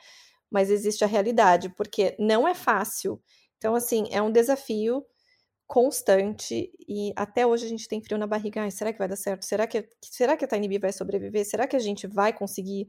mas 0.50 0.70
existe 0.70 1.02
a 1.04 1.06
realidade, 1.06 1.68
porque 1.70 2.14
não 2.18 2.46
é 2.46 2.54
fácil. 2.54 3.20
Então, 3.56 3.74
assim, 3.74 4.06
é 4.10 4.20
um 4.22 4.30
desafio 4.30 5.04
constante 5.66 6.70
e 6.88 7.12
até 7.16 7.46
hoje 7.46 7.66
a 7.66 7.68
gente 7.68 7.88
tem 7.88 8.00
frio 8.00 8.18
na 8.18 8.26
barriga. 8.26 8.62
Ai, 8.62 8.70
será 8.70 8.92
que 8.92 8.98
vai 8.98 9.08
dar 9.08 9.16
certo? 9.16 9.44
Será 9.44 9.66
que, 9.66 9.88
será 10.02 10.36
que 10.36 10.44
a 10.44 10.48
Tiny 10.48 10.68
Bee 10.68 10.78
vai 10.78 10.92
sobreviver? 10.92 11.44
Será 11.44 11.66
que 11.66 11.76
a 11.76 11.80
gente 11.80 12.06
vai 12.06 12.32
conseguir? 12.32 12.88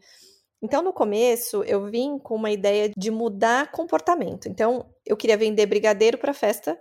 Então, 0.61 0.81
no 0.81 0.93
começo, 0.93 1.63
eu 1.63 1.85
vim 1.85 2.17
com 2.19 2.35
uma 2.35 2.51
ideia 2.51 2.91
de 2.95 3.11
mudar 3.11 3.71
comportamento. 3.71 4.47
Então, 4.47 4.91
eu 5.05 5.15
queria 5.15 5.37
vender 5.37 5.65
brigadeiro 5.65 6.17
para 6.17 6.33
festa 6.33 6.79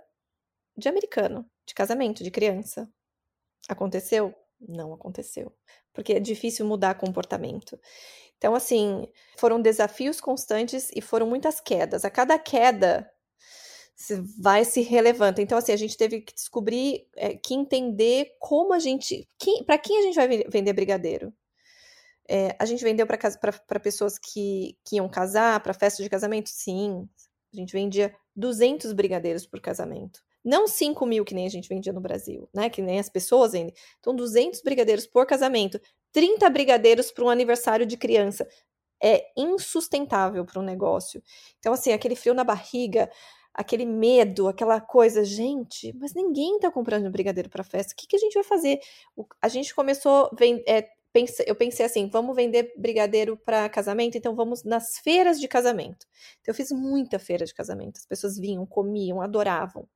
de 0.77 0.87
americano, 0.87 1.45
de 1.65 1.73
casamento, 1.73 2.23
de 2.23 2.31
criança. 2.31 2.89
Aconteceu? 3.67 4.33
Não 4.59 4.93
aconteceu 4.93 5.53
porque 5.97 6.13
é 6.13 6.19
difícil 6.19 6.63
mudar 6.63 6.93
comportamento. 6.93 7.75
Então, 8.37 8.53
assim, 8.53 9.07
foram 9.35 9.59
desafios 9.59 10.21
constantes 10.21 10.91
e 10.95 11.01
foram 11.01 11.25
muitas 11.25 11.59
quedas. 11.59 12.05
A 12.05 12.09
cada 12.11 12.37
queda 12.37 13.11
vai 14.39 14.63
se 14.63 14.81
relevando. 14.81 15.41
Então, 15.41 15.57
assim, 15.57 15.71
a 15.71 15.75
gente 15.75 15.97
teve 15.97 16.21
que 16.21 16.35
descobrir, 16.35 17.07
é, 17.15 17.35
que 17.35 17.55
entender 17.55 18.35
como 18.39 18.73
a 18.73 18.79
gente. 18.79 19.27
Para 19.65 19.79
quem 19.79 19.97
a 19.97 20.01
gente 20.03 20.15
vai 20.15 20.27
vender 20.27 20.71
brigadeiro? 20.71 21.33
É, 22.29 22.55
a 22.59 22.65
gente 22.65 22.83
vendeu 22.83 23.07
para 23.07 23.79
pessoas 23.79 24.19
que, 24.19 24.77
que 24.85 24.97
iam 24.97 25.09
casar, 25.09 25.59
para 25.61 25.73
festa 25.73 26.03
de 26.03 26.09
casamento? 26.11 26.49
Sim. 26.49 27.09
A 27.51 27.57
gente 27.57 27.73
vendia 27.73 28.15
200 28.35 28.93
brigadeiros 28.93 29.47
por 29.47 29.59
casamento. 29.59 30.21
Não 30.47 30.65
5 30.65 31.05
mil 31.05 31.25
que 31.25 31.35
nem 31.35 31.45
a 31.45 31.49
gente 31.49 31.67
vendia 31.67 31.91
no 31.91 31.99
Brasil, 31.99 32.47
né? 32.53 32.69
Que 32.69 32.81
nem 32.81 32.99
as 32.99 33.09
pessoas 33.09 33.51
vendem. 33.51 33.73
Então, 33.99 34.15
200 34.15 34.61
brigadeiros 34.61 35.05
por 35.05 35.25
casamento, 35.25 35.77
30 36.13 36.49
brigadeiros 36.49 37.11
para 37.11 37.25
um 37.25 37.29
aniversário 37.29 37.85
de 37.85 37.97
criança. 37.97 38.47
é 39.03 39.27
insustentável 39.37 40.45
para 40.45 40.59
um 40.59 40.63
negócio. 40.63 41.21
Então, 41.59 41.73
assim, 41.73 41.91
aquele 41.91 42.15
frio 42.15 42.33
na 42.33 42.43
barriga, 42.43 43.11
aquele 43.53 43.85
medo, 43.85 44.47
aquela 44.47 44.79
coisa, 44.79 45.25
gente, 45.25 45.93
mas 45.99 46.13
ninguém 46.13 46.59
tá 46.59 46.71
comprando 46.71 47.11
brigadeiro 47.11 47.49
para 47.49 47.63
festa. 47.63 47.93
O 47.93 47.95
que, 47.97 48.07
que 48.07 48.15
a 48.15 48.19
gente 48.19 48.33
vai 48.35 48.43
fazer? 48.43 48.79
O, 49.15 49.25
a 49.41 49.49
gente 49.49 49.75
começou, 49.75 50.29
vem, 50.39 50.63
é, 50.67 50.89
eu 51.45 51.55
pensei 51.55 51.85
assim, 51.85 52.07
vamos 52.09 52.35
vender 52.35 52.73
brigadeiro 52.77 53.37
para 53.37 53.67
casamento, 53.69 54.17
então 54.17 54.35
vamos 54.35 54.63
nas 54.63 54.97
feiras 54.99 55.39
de 55.39 55.47
casamento. 55.47 56.07
Então 56.41 56.51
eu 56.51 56.55
fiz 56.55 56.71
muita 56.71 57.19
feira 57.19 57.45
de 57.45 57.53
casamento. 57.53 57.97
As 57.97 58.05
pessoas 58.05 58.37
vinham, 58.37 58.65
comiam, 58.65 59.21
adoravam. 59.21 59.87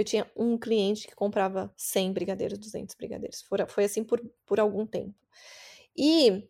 Eu 0.00 0.04
tinha 0.04 0.26
um 0.34 0.56
cliente 0.56 1.06
que 1.06 1.14
comprava 1.14 1.70
100 1.76 2.14
brigadeiros, 2.14 2.58
200 2.58 2.94
brigadeiros. 2.94 3.44
Foi, 3.68 3.84
assim 3.84 4.02
por, 4.02 4.18
por 4.46 4.58
algum 4.58 4.86
tempo. 4.86 5.14
E 5.94 6.48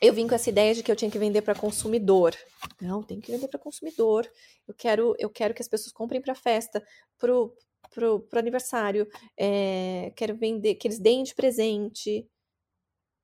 eu 0.00 0.14
vim 0.14 0.26
com 0.26 0.34
essa 0.34 0.48
ideia 0.48 0.74
de 0.74 0.82
que 0.82 0.90
eu 0.90 0.96
tinha 0.96 1.10
que 1.10 1.18
vender 1.18 1.42
para 1.42 1.54
consumidor. 1.54 2.34
Não, 2.80 3.02
tem 3.02 3.20
que 3.20 3.30
vender 3.30 3.48
para 3.48 3.60
consumidor. 3.60 4.26
Eu 4.66 4.72
quero, 4.72 5.14
eu 5.18 5.28
quero 5.28 5.52
que 5.52 5.60
as 5.60 5.68
pessoas 5.68 5.92
comprem 5.92 6.22
para 6.22 6.34
festa, 6.34 6.82
pro, 7.18 7.54
pro, 7.90 8.20
pro 8.20 8.38
aniversário. 8.38 9.06
É, 9.38 10.10
quero 10.16 10.34
vender, 10.34 10.76
que 10.76 10.88
eles 10.88 10.98
deem 10.98 11.22
de 11.22 11.34
presente. 11.34 12.26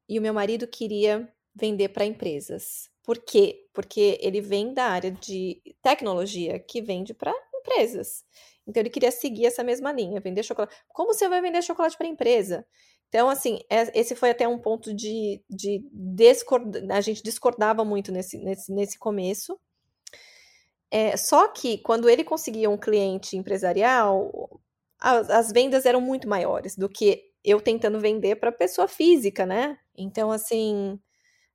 E 0.06 0.18
o 0.18 0.22
meu 0.22 0.34
marido 0.34 0.68
queria 0.68 1.32
vender 1.54 1.88
para 1.88 2.04
empresas. 2.04 2.90
Por 3.02 3.16
quê? 3.24 3.66
Porque 3.72 4.18
ele 4.20 4.42
vem 4.42 4.74
da 4.74 4.84
área 4.84 5.10
de 5.10 5.62
tecnologia 5.80 6.58
que 6.58 6.82
vende 6.82 7.14
para 7.14 7.32
empresas. 7.60 8.24
Então 8.66 8.80
ele 8.80 8.90
queria 8.90 9.10
seguir 9.10 9.46
essa 9.46 9.62
mesma 9.64 9.92
linha, 9.92 10.20
vender 10.20 10.42
chocolate. 10.42 10.74
Como 10.88 11.12
você 11.12 11.28
vai 11.28 11.40
vender 11.40 11.62
chocolate 11.62 11.96
para 11.96 12.06
empresa? 12.06 12.66
Então, 13.08 13.28
assim, 13.28 13.58
é, 13.68 13.98
esse 13.98 14.14
foi 14.14 14.30
até 14.30 14.46
um 14.46 14.58
ponto 14.58 14.94
de, 14.94 15.42
de 15.50 15.84
discordar, 15.92 16.96
a 16.96 17.00
gente 17.00 17.22
discordava 17.22 17.84
muito 17.84 18.12
nesse, 18.12 18.38
nesse, 18.38 18.72
nesse 18.72 18.98
começo. 18.98 19.58
É, 20.90 21.16
só 21.16 21.48
que 21.48 21.78
quando 21.78 22.08
ele 22.08 22.22
conseguia 22.22 22.70
um 22.70 22.78
cliente 22.78 23.36
empresarial, 23.36 24.60
as, 25.00 25.28
as 25.28 25.52
vendas 25.52 25.86
eram 25.86 26.00
muito 26.00 26.28
maiores 26.28 26.76
do 26.76 26.88
que 26.88 27.22
eu 27.44 27.60
tentando 27.60 27.98
vender 27.98 28.36
para 28.36 28.52
pessoa 28.52 28.86
física, 28.86 29.44
né? 29.44 29.76
Então, 29.96 30.30
assim, 30.30 30.98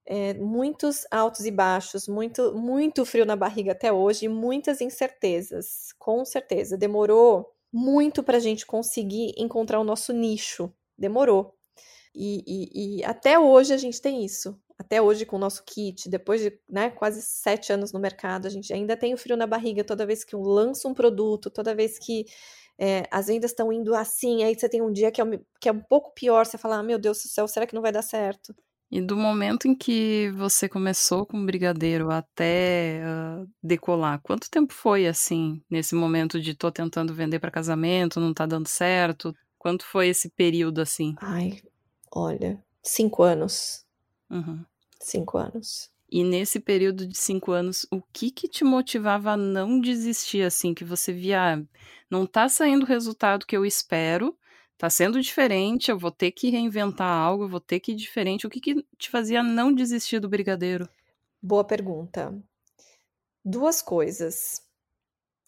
é, 0.06 0.34
muitos 0.36 1.06
altos 1.10 1.46
e 1.46 1.52
baixos, 1.52 2.08
muito, 2.08 2.54
muito 2.54 3.06
frio 3.06 3.26
na 3.26 3.36
barriga 3.36 3.72
até 3.72 3.91
hoje, 3.91 4.28
muitas 4.28 4.82
incertezas, 4.82 5.94
com 5.98 6.24
certeza. 6.24 6.78
Demorou 6.78 7.52
muito 7.74 8.24
para 8.24 8.38
a 8.38 8.39
gente 8.39 8.65
conseguir 8.65 9.34
encontrar 9.38 9.80
o 9.80 9.84
nosso 9.84 10.13
nicho, 10.13 10.72
demorou. 10.98 11.56
E, 12.13 12.44
e, 12.48 13.00
e, 13.00 13.04
até 13.04 13.38
hoje 13.38 13.74
a 13.74 13.78
gente 13.78 14.02
tem 14.02 14.24
isso. 14.24 14.58
Até 14.78 15.02
hoje, 15.02 15.26
com 15.26 15.38
o 15.38 15.39
nosso 15.39 15.63
kit, 15.65 16.10
depois 16.10 16.41
de 16.41 16.58
né, 16.70 16.89
quase 16.89 17.22
sete 17.22 17.72
anos 17.72 17.94
no 17.94 18.00
mercado, 18.00 18.46
a 18.46 18.50
gente 18.50 18.74
ainda 18.74 18.96
tem 18.98 19.13
o 19.13 19.18
frio 19.18 19.38
na 19.38 19.48
barriga 19.48 19.84
toda 19.84 20.06
vez 20.06 20.24
que 20.24 20.36
eu 20.36 20.41
lanço 20.41 20.88
um 20.88 20.94
produto, 20.94 21.50
toda 21.50 21.74
vez 21.74 21.98
que 21.98 22.26
é, 22.78 23.04
as 23.10 23.28
vendas 23.28 23.52
estão 23.52 23.72
indo 23.72 23.96
assim, 23.96 24.44
aí 24.44 24.54
você 24.54 24.68
tem 24.68 24.82
um 24.82 24.91
dia 24.91 25.12
que 25.12 25.22
é, 25.22 25.26
que 25.62 25.70
é 25.70 25.72
um 25.72 25.80
pouco 25.80 26.13
pior, 26.13 26.46
você 26.46 26.58
fala, 26.58 26.78
ah, 26.78 26.84
meu 26.84 27.00
Deus 27.00 27.22
do 27.24 27.30
céu, 27.30 27.48
será 27.48 27.65
que 27.65 27.74
não 27.74 27.82
vai 27.82 27.91
dar 27.91 28.02
certo? 28.02 28.54
E 28.95 29.01
do 29.01 29.17
momento 29.17 29.67
em 29.67 29.75
que 29.75 30.31
você 30.38 30.69
começou 30.69 31.25
com 31.25 31.38
o 31.38 31.45
brigadeiro 31.45 32.10
até 32.10 33.01
uh, 33.03 33.45
decolar, 33.62 34.21
quanto 34.23 34.49
tempo 34.49 34.71
foi 34.71 35.05
assim, 35.05 35.62
nesse 35.69 35.93
momento 35.93 36.39
de 36.39 36.53
tô 36.53 36.71
tentando 36.71 37.13
vender 37.13 37.39
para 37.39 37.51
casamento, 37.51 38.21
não 38.21 38.34
tá 38.34 38.45
dando 38.45 38.69
certo? 38.69 39.36
Quanto 39.60 39.84
foi 39.84 40.08
esse 40.08 40.29
período 40.29 40.79
assim? 40.79 41.13
Ai, 41.19 41.62
olha, 42.10 42.63
cinco 42.81 43.21
anos. 43.21 43.86
Uhum. 44.29 44.63
Cinco 45.01 45.38
anos. 45.38 45.91
E 46.10 46.23
nesse 46.23 46.62
período 46.62 47.05
de 47.05 47.17
cinco 47.17 47.51
anos, 47.51 47.86
o 47.91 48.01
que 48.13 48.31
que 48.31 48.47
te 48.47 48.63
motivava 48.63 49.31
a 49.31 49.38
não 49.38 49.77
desistir 49.77 50.41
assim? 50.41 50.73
Que 50.73 50.86
você 50.86 51.12
via, 51.12 51.55
ah, 51.55 51.62
não 52.10 52.25
tá 52.25 52.47
saindo 52.47 52.84
o 52.84 52.88
resultado 52.88 53.45
que 53.45 53.58
eu 53.58 53.65
espero, 53.65 54.38
tá 54.78 54.90
sendo 54.90 55.22
diferente, 55.22 55.90
eu 55.90 55.98
vou 55.98 56.12
ter 56.12 56.32
que 56.32 56.50
reinventar 56.50 57.08
algo, 57.08 57.44
eu 57.46 57.50
vou 57.50 57.60
ter 57.60 57.80
que 57.80 57.92
ir 57.92 57.96
diferente. 57.96 58.46
O 58.46 58.50
que 58.50 58.60
que 58.60 58.86
te 58.98 59.10
fazia 59.10 59.42
não 59.42 59.74
desistir 59.74 60.20
do 60.20 60.30
brigadeiro? 60.30 60.90
Boa 61.42 61.64
pergunta. 61.64 62.34
Duas 63.44 63.82
coisas 63.82 64.66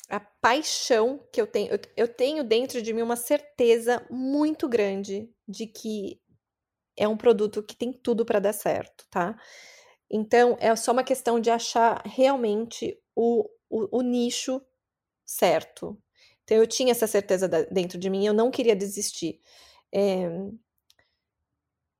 a 0.09 0.19
paixão 0.19 1.19
que 1.31 1.41
eu 1.41 1.47
tenho. 1.47 1.69
Eu, 1.95 2.07
tenho 2.07 2.43
dentro 2.43 2.81
de 2.81 2.93
mim 2.93 3.01
uma 3.01 3.15
certeza 3.15 4.05
muito 4.09 4.67
grande 4.67 5.29
de 5.47 5.67
que 5.67 6.21
é 6.95 7.07
um 7.07 7.17
produto 7.17 7.61
que 7.61 7.75
tem 7.75 7.91
tudo 7.91 8.25
para 8.25 8.39
dar 8.39 8.53
certo, 8.53 9.05
tá? 9.09 9.37
Então, 10.09 10.57
é 10.59 10.73
só 10.75 10.93
uma 10.93 11.03
questão 11.03 11.39
de 11.39 11.49
achar 11.49 12.01
realmente 12.05 12.97
o, 13.13 13.49
o, 13.69 13.99
o 13.99 14.01
nicho 14.01 14.61
certo. 15.25 16.01
Então, 16.47 16.55
eu 16.55 16.65
tinha 16.65 16.91
essa 16.91 17.05
certeza 17.05 17.45
da, 17.45 17.63
dentro 17.63 17.99
de 17.99 18.09
mim, 18.09 18.25
eu 18.25 18.33
não 18.33 18.49
queria 18.49 18.73
desistir. 18.73 19.41
É, 19.93 20.29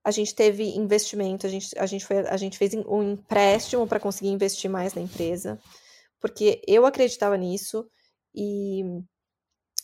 a 0.06 0.10
gente 0.10 0.34
teve 0.34 0.64
investimento, 0.78 1.46
a 1.46 1.50
gente, 1.50 1.78
a 1.78 1.86
gente, 1.86 2.06
foi, 2.06 2.20
a 2.20 2.38
gente 2.38 2.58
fez 2.58 2.74
um 2.74 3.04
empréstimo 3.04 3.86
para 3.86 4.00
conseguir 4.00 4.30
investir 4.30 4.72
mais 4.72 4.94
na 4.94 5.02
empresa, 5.02 5.60
porque 6.18 6.62
eu 6.66 6.86
acreditava 6.86 7.36
nisso, 7.36 7.86
e, 8.34 8.84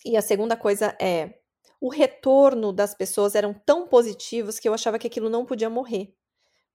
e 0.06 0.16
a 0.16 0.22
segunda 0.22 0.56
coisa 0.56 0.96
é 0.98 1.40
o 1.82 1.90
retorno 1.90 2.72
das 2.72 2.96
pessoas 2.96 3.36
eram 3.36 3.54
tão 3.54 3.86
positivos 3.86 4.60
que 4.60 4.70
eu 4.70 4.74
achava 4.74 4.98
que 4.98 5.08
aquilo 5.08 5.30
não 5.30 5.46
podia 5.46 5.70
morrer. 5.70 6.16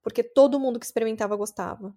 Porque 0.03 0.23
todo 0.23 0.61
mundo 0.61 0.79
que 0.79 0.85
experimentava 0.85 1.35
gostava. 1.37 1.95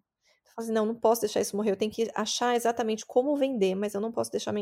Falei 0.56 0.68
assim, 0.68 0.74
não, 0.74 0.86
não 0.86 0.96
posso 0.96 1.22
deixar 1.22 1.42
isso 1.42 1.56
morrer. 1.56 1.72
Eu 1.72 1.78
tenho 1.78 1.92
que 1.92 2.10
achar 2.16 2.56
exatamente 2.56 3.06
como 3.06 3.36
vender, 3.36 3.76
mas 3.76 3.94
eu 3.94 4.02
não 4.02 4.12
posso 4.12 4.32
deixar 4.32 4.54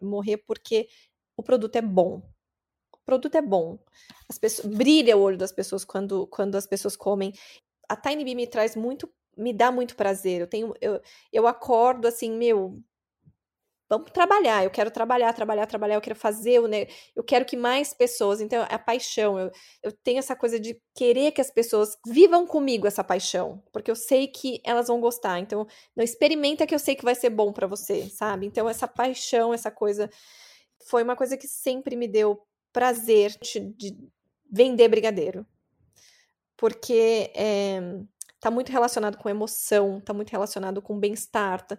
morrer 0.00 0.38
porque 0.38 0.88
o 1.36 1.42
produto 1.42 1.76
é 1.76 1.82
bom. 1.82 2.22
O 2.92 2.98
produto 3.04 3.34
é 3.34 3.42
bom. 3.42 3.78
As 4.28 4.38
pessoas, 4.38 4.72
brilha 4.74 5.16
o 5.16 5.20
olho 5.20 5.38
das 5.38 5.52
pessoas 5.52 5.84
quando, 5.84 6.26
quando 6.26 6.56
as 6.56 6.66
pessoas 6.66 6.96
comem. 6.96 7.32
A 7.88 7.96
Tiny 7.96 8.24
Bee 8.24 8.34
me 8.34 8.46
traz 8.46 8.76
muito, 8.76 9.10
me 9.36 9.52
dá 9.52 9.72
muito 9.72 9.96
prazer. 9.96 10.40
Eu 10.40 10.46
tenho, 10.46 10.74
eu, 10.80 11.00
eu 11.32 11.46
acordo 11.46 12.06
assim, 12.06 12.30
meu, 12.30 12.80
vamos 13.90 14.12
trabalhar, 14.12 14.62
eu 14.62 14.70
quero 14.70 14.88
trabalhar, 14.88 15.32
trabalhar, 15.32 15.66
trabalhar, 15.66 15.96
eu 15.96 16.00
quero 16.00 16.14
fazer, 16.14 16.62
né? 16.68 16.86
eu 17.16 17.24
quero 17.24 17.44
que 17.44 17.56
mais 17.56 17.92
pessoas, 17.92 18.40
então 18.40 18.62
é 18.62 18.74
a 18.74 18.78
paixão, 18.78 19.36
eu, 19.36 19.50
eu 19.82 19.90
tenho 19.90 20.20
essa 20.20 20.36
coisa 20.36 20.60
de 20.60 20.80
querer 20.94 21.32
que 21.32 21.40
as 21.40 21.50
pessoas 21.50 21.98
vivam 22.06 22.46
comigo 22.46 22.86
essa 22.86 23.02
paixão, 23.02 23.60
porque 23.72 23.90
eu 23.90 23.96
sei 23.96 24.28
que 24.28 24.60
elas 24.64 24.86
vão 24.86 25.00
gostar, 25.00 25.40
então 25.40 25.66
não 25.96 26.04
experimenta 26.04 26.68
que 26.68 26.74
eu 26.74 26.78
sei 26.78 26.94
que 26.94 27.04
vai 27.04 27.16
ser 27.16 27.30
bom 27.30 27.52
para 27.52 27.66
você, 27.66 28.08
sabe? 28.08 28.46
Então 28.46 28.68
essa 28.68 28.86
paixão, 28.86 29.52
essa 29.52 29.72
coisa, 29.72 30.08
foi 30.86 31.02
uma 31.02 31.16
coisa 31.16 31.36
que 31.36 31.48
sempre 31.48 31.96
me 31.96 32.06
deu 32.06 32.40
prazer 32.72 33.36
de, 33.42 33.58
de 33.76 33.98
vender 34.48 34.88
brigadeiro, 34.88 35.44
porque 36.56 37.32
é, 37.34 37.80
tá 38.40 38.50
muito 38.50 38.72
relacionado 38.72 39.18
com 39.18 39.28
emoção, 39.28 40.00
tá 40.00 40.12
muito 40.14 40.30
relacionado 40.30 40.80
com 40.80 40.98
bem-estar. 40.98 41.66
Tá... 41.66 41.78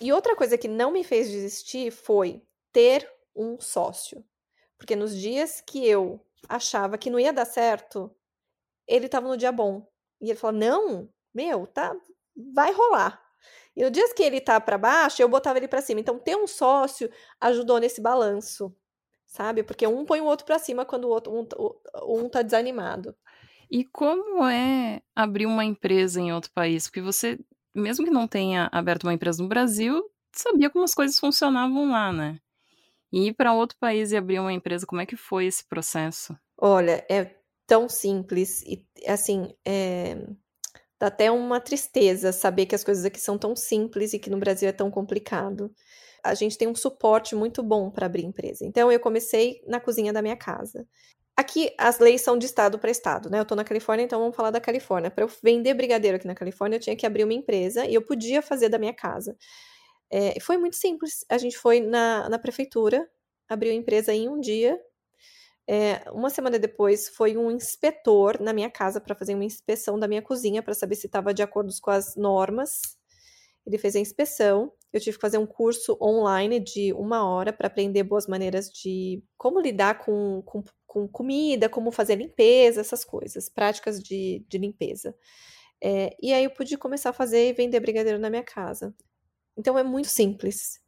E 0.00 0.12
outra 0.12 0.36
coisa 0.36 0.58
que 0.58 0.68
não 0.68 0.92
me 0.92 1.02
fez 1.02 1.30
desistir 1.30 1.90
foi 1.90 2.42
ter 2.70 3.10
um 3.34 3.58
sócio. 3.58 4.24
Porque 4.76 4.94
nos 4.94 5.16
dias 5.16 5.60
que 5.60 5.86
eu 5.86 6.20
achava 6.48 6.98
que 6.98 7.10
não 7.10 7.18
ia 7.18 7.32
dar 7.32 7.46
certo, 7.46 8.14
ele 8.86 9.08
tava 9.08 9.28
no 9.28 9.36
dia 9.36 9.50
bom. 9.50 9.86
E 10.20 10.30
ele 10.30 10.38
falou: 10.38 10.58
"Não, 10.58 11.08
meu, 11.34 11.66
tá, 11.66 11.96
vai 12.54 12.72
rolar". 12.72 13.22
E 13.74 13.82
nos 13.82 13.92
dias 13.92 14.12
que 14.12 14.22
ele 14.22 14.40
tá 14.40 14.60
para 14.60 14.76
baixo, 14.76 15.22
eu 15.22 15.28
botava 15.28 15.58
ele 15.58 15.68
para 15.68 15.80
cima. 15.80 16.00
Então 16.00 16.18
ter 16.18 16.36
um 16.36 16.46
sócio 16.46 17.10
ajudou 17.40 17.78
nesse 17.78 18.00
balanço, 18.00 18.74
sabe? 19.26 19.62
Porque 19.62 19.86
um 19.86 20.04
põe 20.04 20.20
o 20.20 20.26
outro 20.26 20.44
para 20.44 20.58
cima 20.58 20.84
quando 20.84 21.06
o 21.06 21.08
outro 21.08 21.32
um, 21.32 21.46
um 22.24 22.28
tá 22.28 22.42
desanimado. 22.42 23.16
E 23.72 23.84
como 23.86 24.44
é 24.44 25.00
abrir 25.16 25.46
uma 25.46 25.64
empresa 25.64 26.20
em 26.20 26.30
outro 26.30 26.50
país? 26.52 26.86
Porque 26.86 27.00
você, 27.00 27.38
mesmo 27.74 28.04
que 28.04 28.10
não 28.10 28.28
tenha 28.28 28.68
aberto 28.70 29.04
uma 29.04 29.14
empresa 29.14 29.42
no 29.42 29.48
Brasil, 29.48 30.04
sabia 30.30 30.68
como 30.68 30.84
as 30.84 30.92
coisas 30.92 31.18
funcionavam 31.18 31.90
lá, 31.90 32.12
né? 32.12 32.38
E 33.10 33.28
ir 33.28 33.32
para 33.32 33.54
outro 33.54 33.78
país 33.80 34.12
e 34.12 34.16
abrir 34.18 34.40
uma 34.40 34.52
empresa, 34.52 34.84
como 34.84 35.00
é 35.00 35.06
que 35.06 35.16
foi 35.16 35.46
esse 35.46 35.64
processo? 35.64 36.36
Olha, 36.58 37.02
é 37.08 37.34
tão 37.66 37.88
simples 37.88 38.62
e 38.62 38.86
assim, 39.06 39.54
é... 39.64 40.16
dá 41.00 41.06
até 41.06 41.30
uma 41.30 41.58
tristeza 41.58 42.30
saber 42.30 42.66
que 42.66 42.74
as 42.74 42.84
coisas 42.84 43.06
aqui 43.06 43.18
são 43.18 43.38
tão 43.38 43.56
simples 43.56 44.12
e 44.12 44.18
que 44.18 44.28
no 44.28 44.38
Brasil 44.38 44.68
é 44.68 44.72
tão 44.72 44.90
complicado. 44.90 45.74
A 46.22 46.34
gente 46.34 46.58
tem 46.58 46.68
um 46.68 46.74
suporte 46.74 47.34
muito 47.34 47.62
bom 47.62 47.90
para 47.90 48.04
abrir 48.04 48.26
empresa. 48.26 48.66
Então 48.66 48.92
eu 48.92 49.00
comecei 49.00 49.62
na 49.66 49.80
cozinha 49.80 50.12
da 50.12 50.20
minha 50.20 50.36
casa. 50.36 50.86
Aqui 51.42 51.74
as 51.78 51.98
leis 51.98 52.20
são 52.22 52.38
de 52.38 52.46
estado 52.46 52.78
para 52.78 52.90
estado, 52.90 53.28
né? 53.30 53.40
Eu 53.40 53.44
tô 53.44 53.54
na 53.56 53.64
Califórnia, 53.64 54.04
então 54.04 54.20
vamos 54.20 54.36
falar 54.36 54.50
da 54.50 54.60
Califórnia. 54.60 55.10
Para 55.10 55.24
eu 55.24 55.30
vender 55.42 55.74
brigadeiro 55.74 56.16
aqui 56.16 56.26
na 56.26 56.34
Califórnia, 56.34 56.76
eu 56.76 56.80
tinha 56.80 56.96
que 56.96 57.06
abrir 57.06 57.24
uma 57.24 57.34
empresa 57.34 57.86
e 57.86 57.94
eu 57.94 58.02
podia 58.02 58.40
fazer 58.42 58.68
da 58.68 58.78
minha 58.78 58.94
casa. 58.94 59.36
É, 60.10 60.38
foi 60.40 60.58
muito 60.58 60.76
simples. 60.76 61.24
A 61.30 61.38
gente 61.38 61.58
foi 61.58 61.80
na, 61.80 62.28
na 62.28 62.38
prefeitura, 62.38 63.08
abriu 63.48 63.72
a 63.72 63.74
empresa 63.76 64.12
em 64.14 64.28
um 64.28 64.40
dia, 64.40 64.78
É, 65.68 66.10
uma 66.10 66.28
semana 66.30 66.58
depois 66.58 67.08
foi 67.08 67.36
um 67.36 67.50
inspetor 67.50 68.40
na 68.40 68.52
minha 68.52 68.70
casa 68.70 69.00
para 69.00 69.14
fazer 69.14 69.34
uma 69.34 69.44
inspeção 69.44 69.98
da 69.98 70.08
minha 70.08 70.22
cozinha 70.22 70.62
para 70.62 70.74
saber 70.74 70.96
se 70.96 71.06
estava 71.06 71.32
de 71.32 71.42
acordo 71.42 71.72
com 71.80 71.90
as 71.90 72.16
normas. 72.16 72.80
Ele 73.66 73.78
fez 73.78 73.96
a 73.96 74.00
inspeção. 74.00 74.72
Eu 74.92 75.00
tive 75.00 75.16
que 75.16 75.20
fazer 75.20 75.38
um 75.38 75.46
curso 75.46 75.96
online 76.00 76.60
de 76.60 76.92
uma 76.92 77.24
hora 77.24 77.52
para 77.52 77.66
aprender 77.66 78.02
boas 78.02 78.26
maneiras 78.26 78.70
de 78.70 79.22
como 79.38 79.60
lidar 79.60 79.98
com, 80.04 80.42
com, 80.44 80.62
com, 80.86 81.08
comida, 81.08 81.68
como 81.68 81.90
fazer 81.90 82.16
limpeza, 82.16 82.80
essas 82.80 83.04
coisas, 83.04 83.48
práticas 83.48 84.02
de, 84.02 84.44
de 84.48 84.58
limpeza. 84.58 85.14
É, 85.82 86.14
e 86.20 86.32
aí 86.32 86.44
eu 86.44 86.50
pude 86.50 86.76
começar 86.76 87.10
a 87.10 87.14
fazer 87.14 87.48
e 87.48 87.52
vender 87.52 87.80
brigadeiro 87.80 88.18
na 88.18 88.30
minha 88.30 88.44
casa. 88.44 88.94
Então 89.56 89.78
é 89.78 89.82
muito 89.82 90.08
simples. 90.08 90.80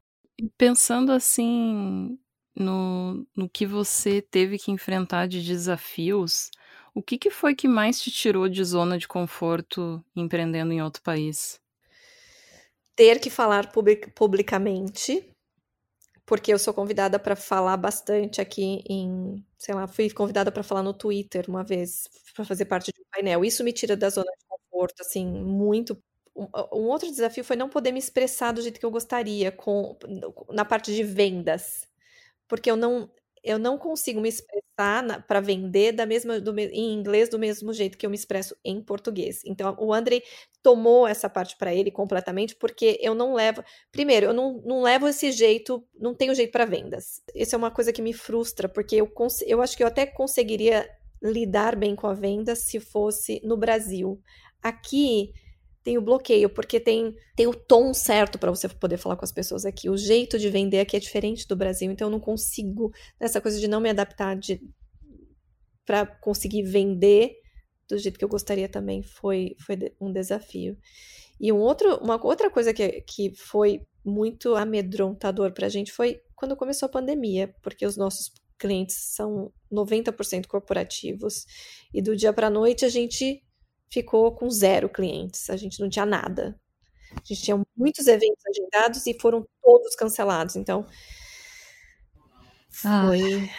Pensando 0.58 1.12
assim 1.12 2.18
no, 2.54 3.26
no 3.36 3.48
que 3.48 3.66
você 3.66 4.22
teve 4.22 4.58
que 4.58 4.70
enfrentar 4.70 5.26
de 5.26 5.42
desafios, 5.42 6.50
o 6.94 7.02
que, 7.02 7.18
que 7.18 7.30
foi 7.30 7.54
que 7.54 7.66
mais 7.66 8.00
te 8.00 8.10
tirou 8.10 8.48
de 8.48 8.62
zona 8.62 8.96
de 8.96 9.08
conforto 9.08 10.04
empreendendo 10.14 10.72
em 10.72 10.80
outro 10.82 11.02
país? 11.02 11.60
Ter 12.96 13.18
que 13.20 13.28
falar 13.30 13.72
public, 13.72 14.10
publicamente, 14.12 15.28
porque 16.26 16.52
eu 16.52 16.58
sou 16.58 16.74
convidada 16.74 17.18
para 17.18 17.36
falar 17.36 17.76
bastante 17.76 18.40
aqui 18.40 18.82
em, 18.88 19.44
sei 19.58 19.74
lá, 19.74 19.86
fui 19.86 20.10
convidada 20.10 20.52
para 20.52 20.62
falar 20.62 20.82
no 20.82 20.94
Twitter 20.94 21.44
uma 21.48 21.64
vez, 21.64 22.08
para 22.34 22.44
fazer 22.44 22.66
parte 22.66 22.92
de 22.92 23.00
um 23.00 23.04
painel. 23.12 23.44
Isso 23.44 23.64
me 23.64 23.72
tira 23.72 23.96
da 23.96 24.10
zona 24.10 24.30
de 24.38 24.46
conforto, 24.48 25.00
assim, 25.02 25.26
muito. 25.26 26.02
Um, 26.36 26.48
outro 26.88 27.10
desafio 27.10 27.44
foi 27.44 27.56
não 27.56 27.68
poder 27.68 27.92
me 27.92 27.98
expressar 28.00 28.52
do 28.52 28.62
jeito 28.62 28.80
que 28.80 28.86
eu 28.86 28.90
gostaria 28.90 29.52
com, 29.52 29.96
na 30.50 30.64
parte 30.64 30.94
de 30.94 31.02
vendas 31.04 31.86
porque 32.48 32.70
eu 32.70 32.76
não 32.76 33.10
eu 33.44 33.58
não 33.58 33.78
consigo 33.78 34.20
me 34.20 34.28
expressar 34.30 34.63
para 34.76 35.40
vender 35.40 35.92
da 35.92 36.04
mesma 36.04 36.40
do, 36.40 36.58
em 36.58 36.92
inglês 36.92 37.28
do 37.28 37.38
mesmo 37.38 37.72
jeito 37.72 37.96
que 37.96 38.04
eu 38.04 38.10
me 38.10 38.16
expresso 38.16 38.56
em 38.64 38.80
português. 38.82 39.40
Então 39.44 39.76
o 39.78 39.92
André 39.92 40.22
tomou 40.62 41.06
essa 41.06 41.28
parte 41.28 41.56
para 41.56 41.74
ele 41.74 41.90
completamente 41.90 42.56
porque 42.56 42.98
eu 43.00 43.14
não 43.14 43.34
levo, 43.34 43.62
primeiro, 43.92 44.26
eu 44.26 44.32
não, 44.32 44.60
não 44.64 44.82
levo 44.82 45.06
esse 45.06 45.30
jeito, 45.30 45.86
não 45.98 46.14
tenho 46.14 46.34
jeito 46.34 46.50
para 46.50 46.64
vendas. 46.64 47.22
Isso 47.34 47.54
é 47.54 47.58
uma 47.58 47.70
coisa 47.70 47.92
que 47.92 48.02
me 48.02 48.12
frustra 48.12 48.68
porque 48.68 48.96
eu 48.96 49.12
eu 49.46 49.62
acho 49.62 49.76
que 49.76 49.82
eu 49.82 49.86
até 49.86 50.06
conseguiria 50.06 50.88
lidar 51.22 51.76
bem 51.76 51.94
com 51.94 52.06
a 52.06 52.14
venda 52.14 52.54
se 52.54 52.80
fosse 52.80 53.40
no 53.44 53.56
Brasil. 53.56 54.20
Aqui 54.62 55.32
tem 55.84 55.98
o 55.98 56.02
bloqueio, 56.02 56.48
porque 56.48 56.80
tem, 56.80 57.14
tem 57.36 57.46
o 57.46 57.54
tom 57.54 57.92
certo 57.92 58.38
para 58.38 58.50
você 58.50 58.66
poder 58.68 58.96
falar 58.96 59.16
com 59.16 59.24
as 59.24 59.30
pessoas 59.30 59.66
aqui. 59.66 59.90
O 59.90 59.96
jeito 59.98 60.38
de 60.38 60.48
vender 60.48 60.80
aqui 60.80 60.96
é 60.96 61.00
diferente 61.00 61.46
do 61.46 61.54
Brasil, 61.54 61.92
então 61.92 62.08
eu 62.08 62.10
não 62.10 62.18
consigo, 62.18 62.90
essa 63.20 63.40
coisa 63.40 63.60
de 63.60 63.68
não 63.68 63.80
me 63.80 63.90
adaptar 63.90 64.34
de 64.34 64.60
para 65.84 66.06
conseguir 66.06 66.62
vender 66.62 67.34
do 67.86 67.98
jeito 67.98 68.18
que 68.18 68.24
eu 68.24 68.28
gostaria 68.28 68.66
também 68.66 69.02
foi, 69.02 69.54
foi 69.60 69.76
um 70.00 70.10
desafio. 70.10 70.78
E 71.38 71.52
um 71.52 71.58
outro, 71.58 71.96
uma 71.98 72.18
outra 72.24 72.50
coisa 72.50 72.72
que, 72.72 73.02
que 73.02 73.34
foi 73.36 73.82
muito 74.02 74.54
amedrontador 74.54 75.52
para 75.52 75.66
a 75.66 75.68
gente 75.68 75.92
foi 75.92 76.22
quando 76.34 76.56
começou 76.56 76.86
a 76.86 76.92
pandemia, 76.92 77.54
porque 77.62 77.84
os 77.84 77.98
nossos 77.98 78.32
clientes 78.58 78.96
são 79.14 79.52
90% 79.70 80.46
corporativos 80.46 81.44
e 81.92 82.00
do 82.00 82.16
dia 82.16 82.32
para 82.32 82.48
noite 82.48 82.86
a 82.86 82.88
gente 82.88 83.42
ficou 83.90 84.34
com 84.34 84.48
zero 84.50 84.88
clientes. 84.88 85.50
A 85.50 85.56
gente 85.56 85.80
não 85.80 85.88
tinha 85.88 86.06
nada. 86.06 86.58
A 87.12 87.22
gente 87.24 87.42
tinha 87.42 87.62
muitos 87.76 88.06
eventos 88.06 88.42
agendados 88.46 89.06
e 89.06 89.18
foram 89.20 89.46
todos 89.62 89.94
cancelados. 89.94 90.56
Então, 90.56 90.86
ah, 92.84 93.06
foi, 93.06 93.50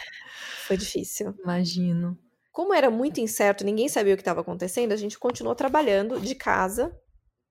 foi 0.66 0.76
difícil. 0.76 1.34
Imagino. 1.42 2.18
Como 2.52 2.74
era 2.74 2.90
muito 2.90 3.20
incerto, 3.20 3.64
ninguém 3.64 3.88
sabia 3.88 4.14
o 4.14 4.16
que 4.16 4.22
estava 4.22 4.40
acontecendo, 4.40 4.92
a 4.92 4.96
gente 4.96 5.18
continuou 5.18 5.54
trabalhando 5.54 6.20
de 6.20 6.34
casa. 6.34 6.94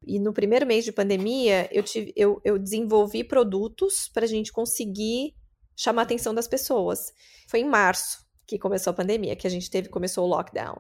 E 0.03 0.19
no 0.19 0.33
primeiro 0.33 0.65
mês 0.65 0.85
de 0.85 0.91
pandemia, 0.91 1.67
eu, 1.71 1.81
tive, 1.81 2.13
eu, 2.15 2.39
eu 2.43 2.59
desenvolvi 2.59 3.23
produtos 3.23 4.09
para 4.13 4.25
a 4.25 4.27
gente 4.27 4.51
conseguir 4.51 5.33
chamar 5.75 6.01
a 6.01 6.05
atenção 6.05 6.33
das 6.33 6.47
pessoas. 6.47 7.11
Foi 7.49 7.59
em 7.59 7.65
março 7.65 8.19
que 8.47 8.59
começou 8.59 8.91
a 8.91 8.95
pandemia, 8.95 9.35
que 9.35 9.47
a 9.47 9.49
gente 9.49 9.69
teve, 9.69 9.89
começou 9.89 10.25
o 10.25 10.29
lockdown. 10.29 10.79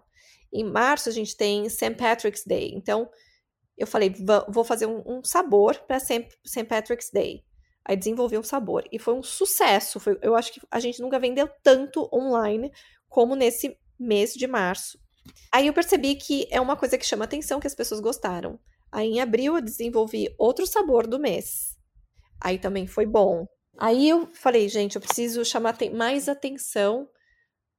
Em 0.55 0.63
março 0.63 1.09
a 1.09 1.11
gente 1.11 1.35
tem 1.35 1.67
St. 1.69 1.95
Patrick's 1.95 2.45
Day. 2.45 2.71
Então 2.73 3.09
eu 3.77 3.85
falei, 3.85 4.13
vou 4.47 4.63
fazer 4.63 4.85
um, 4.85 5.03
um 5.05 5.23
sabor 5.23 5.77
para 5.85 5.99
St. 5.99 6.29
Patrick's 6.67 7.09
Day. 7.11 7.43
Aí 7.83 7.95
desenvolvi 7.95 8.37
um 8.37 8.43
sabor 8.43 8.83
e 8.91 8.97
foi 8.97 9.13
um 9.13 9.21
sucesso. 9.21 9.99
Foi, 9.99 10.17
eu 10.21 10.35
acho 10.35 10.53
que 10.53 10.61
a 10.71 10.79
gente 10.79 11.01
nunca 11.01 11.19
vendeu 11.19 11.47
tanto 11.61 12.09
online 12.11 12.71
como 13.09 13.35
nesse 13.35 13.77
mês 13.99 14.33
de 14.33 14.47
março. 14.47 14.97
Aí 15.51 15.67
eu 15.67 15.73
percebi 15.73 16.15
que 16.15 16.47
é 16.49 16.59
uma 16.59 16.75
coisa 16.75 16.97
que 16.97 17.05
chama 17.05 17.25
atenção, 17.25 17.59
que 17.59 17.67
as 17.67 17.75
pessoas 17.75 17.99
gostaram. 17.99 18.59
Aí 18.91 19.09
em 19.09 19.19
abril 19.19 19.55
eu 19.55 19.61
desenvolvi 19.61 20.33
outro 20.37 20.65
sabor 20.65 21.05
do 21.05 21.19
mês. 21.19 21.77
Aí 22.41 22.57
também 22.57 22.87
foi 22.87 23.05
bom. 23.05 23.45
Aí 23.77 24.07
eu 24.07 24.29
falei, 24.33 24.69
gente, 24.69 24.95
eu 24.95 25.01
preciso 25.01 25.43
chamar 25.43 25.77
mais 25.93 26.29
atenção 26.29 27.07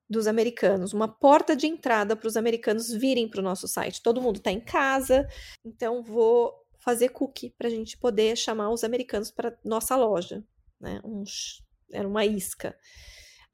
dos 0.09 0.27
americanos, 0.27 0.93
uma 0.93 1.09
porta 1.09 1.57
de 1.57 1.67
entrada 1.67 2.15
para 2.17 2.29
os 2.29 2.37
americanos 2.37 2.91
virem 2.93 3.29
para 3.29 3.41
o 3.41 3.45
nosso 3.45 3.67
site. 3.67 4.03
Todo 4.03 4.23
mundo 4.23 4.37
está 4.37 4.53
em 4.53 4.61
casa, 4.61 5.27
então 5.65 6.03
vou 6.03 6.55
fazer 6.79 7.09
cookie 7.09 7.51
para 7.51 7.67
a 7.67 7.71
gente 7.71 7.99
poder 7.99 8.37
chamar 8.37 8.71
os 8.71 8.85
americanos 8.85 9.31
para 9.31 9.59
nossa 9.65 9.97
loja, 9.97 10.45
né? 10.81 11.01
Um, 11.05 11.25
era 11.93 12.07
uma 12.07 12.25
isca. 12.25 12.77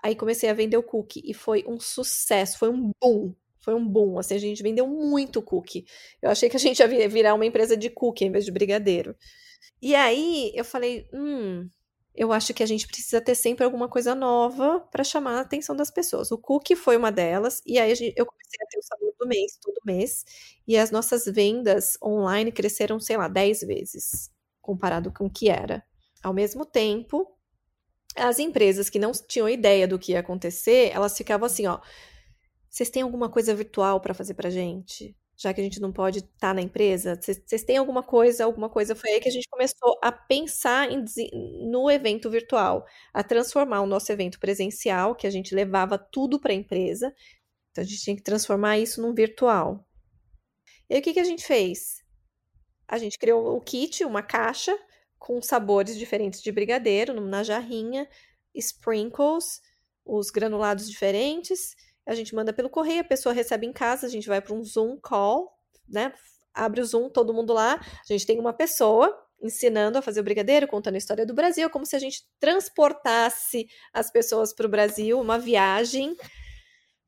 Aí 0.03 0.15
comecei 0.15 0.51
a 0.51 0.55
vender 0.55 0.77
o 0.77 0.83
cookie 0.83 1.23
e 1.25 1.33
foi 1.33 1.65
um 1.67 1.81
sucesso, 1.81 2.59
foi 2.59 2.69
um 2.69 2.93
boom. 3.01 3.35
Foi 3.61 3.75
um 3.75 3.87
boom, 3.87 4.19
assim, 4.19 4.35
a 4.35 4.39
gente 4.39 4.63
vendeu 4.63 4.89
muito 4.89 5.41
cookie. 5.41 5.87
Eu 6.21 6.31
achei 6.31 6.51
que 6.51 6.57
a 6.57 6.61
gente 6.61 6.81
ia 6.81 7.09
virar 7.09 7.33
uma 7.33 7.47
empresa 7.47 7.77
de 7.77 7.89
cookie 7.89 8.25
em 8.25 8.33
vez 8.33 8.45
de 8.45 8.51
brigadeiro. 8.51 9.17
E 9.81 9.95
aí 9.95 10.51
eu 10.55 10.65
falei, 10.65 11.09
hum, 11.15 11.71
eu 12.15 12.33
acho 12.33 12.53
que 12.55 12.63
a 12.63 12.67
gente 12.67 12.87
precisa 12.87 13.21
ter 13.21 13.35
sempre 13.35 13.65
alguma 13.65 13.89
coisa 13.89 14.15
nova 14.15 14.81
para 14.91 15.05
chamar 15.05 15.39
a 15.39 15.41
atenção 15.41 15.75
das 15.75 15.91
pessoas. 15.91 16.31
O 16.31 16.39
cookie 16.39 16.77
foi 16.77 16.97
uma 16.97 17.11
delas, 17.11 17.63
e 17.67 17.79
aí 17.79 17.93
eu 18.17 18.27
comecei 18.27 18.59
a 18.63 18.67
ter 18.71 18.79
o 18.79 18.83
sabor 18.83 19.15
do 19.19 19.27
mês, 19.27 19.59
todo 19.61 19.81
mês, 19.85 20.25
e 20.67 20.77
as 20.77 20.91
nossas 20.91 21.25
vendas 21.25 21.97
online 22.03 22.53
cresceram, 22.53 23.01
sei 23.01 23.17
lá, 23.17 23.29
10 23.29 23.61
vezes, 23.63 24.31
comparado 24.61 25.13
com 25.13 25.27
o 25.27 25.31
que 25.31 25.49
era. 25.49 25.83
Ao 26.23 26.35
mesmo 26.35 26.67
tempo, 26.67 27.27
as 28.17 28.39
empresas 28.39 28.91
que 28.91 28.99
não 28.99 29.13
tinham 29.13 29.49
ideia 29.49 29.89
do 29.89 29.99
que 29.99 30.13
ia 30.13 30.21
acontecer, 30.21 30.91
elas 30.93 31.17
ficavam 31.17 31.47
assim, 31.47 31.67
ó, 31.67 31.81
vocês 32.69 32.91
têm 32.91 33.03
alguma 33.03 33.31
coisa 33.31 33.55
virtual 33.55 34.01
para 34.01 34.15
fazer 34.15 34.35
pra 34.35 34.51
gente? 34.51 35.17
Já 35.43 35.53
que 35.53 35.61
a 35.61 35.65
gente 35.65 35.81
não 35.81 35.93
pode 35.93 36.21
estar 36.21 36.39
tá 36.39 36.55
na 36.55 36.63
empresa? 36.63 37.19
Vocês 37.21 37.65
têm 37.65 37.77
alguma 37.77 38.03
coisa, 38.03 38.45
alguma 38.45 38.71
coisa? 38.71 38.95
Foi 38.95 39.11
aí 39.11 39.21
que 39.21 39.29
a 39.29 39.33
gente 39.33 39.49
começou 39.49 39.99
a 40.01 40.13
pensar 40.13 40.91
em, 40.91 41.05
no 41.69 41.91
evento 41.91 42.31
virtual, 42.31 42.87
a 43.13 43.25
transformar 43.25 43.81
o 43.81 43.87
nosso 43.87 44.13
evento 44.13 44.39
presencial, 44.39 45.17
que 45.17 45.27
a 45.27 45.31
gente 45.31 45.55
levava 45.55 45.99
tudo 45.99 46.39
para 46.39 46.53
a 46.53 46.57
empresa, 46.57 47.13
então 47.71 47.83
a 47.83 47.87
gente 47.87 48.03
tinha 48.03 48.17
que 48.17 48.23
transformar 48.23 48.79
isso 48.79 49.03
num 49.03 49.13
virtual. 49.13 49.85
E 50.89 50.95
aí 50.95 51.01
o 51.01 51.03
que, 51.03 51.15
que 51.15 51.21
a 51.21 51.25
gente 51.25 51.45
fez? 51.45 52.03
A 52.87 52.99
gente 52.99 53.19
criou 53.19 53.57
o 53.57 53.61
kit, 53.61 54.05
uma 54.05 54.23
caixa 54.23 54.79
com 55.19 55.41
sabores 55.43 55.99
diferentes 55.99 56.41
de 56.41 56.53
brigadeiro 56.53 57.21
na 57.21 57.43
jarrinha, 57.43 58.09
sprinkles, 58.55 59.61
os 60.05 60.31
granulados 60.31 60.89
diferentes 60.89 61.75
a 62.07 62.15
gente 62.15 62.35
manda 62.35 62.53
pelo 62.53 62.69
correio, 62.69 63.01
a 63.01 63.05
pessoa 63.05 63.33
recebe 63.33 63.67
em 63.67 63.73
casa, 63.73 64.07
a 64.07 64.11
gente 64.11 64.29
vai 64.29 64.41
para 64.41 64.55
um 64.55 64.65
Zoom 64.65 64.99
call, 65.01 65.53
né? 65.89 66.13
Abre 66.55 66.81
o 66.81 66.85
Zoom, 66.85 67.09
todo 67.09 67.33
mundo 67.33 67.53
lá. 67.53 67.75
A 67.75 68.13
gente 68.13 68.27
tem 68.27 68.39
uma 68.39 68.53
pessoa 68.53 69.17
ensinando 69.41 69.99
a 69.99 70.03
fazer 70.03 70.21
o 70.21 70.25
brigadeiro, 70.25 70.69
contando 70.69 70.95
a 70.95 70.99
história 70.99 71.27
do 71.27 71.35
Brasil, 71.35 71.69
como 71.71 71.85
se 71.85 71.97
a 71.97 71.99
gente 71.99 72.23
transportasse 72.39 73.67
as 73.93 74.11
pessoas 74.11 74.55
para 74.55 74.67
o 74.67 74.71
Brasil, 74.71 75.21
uma 75.21 75.39
viagem. 75.39 76.17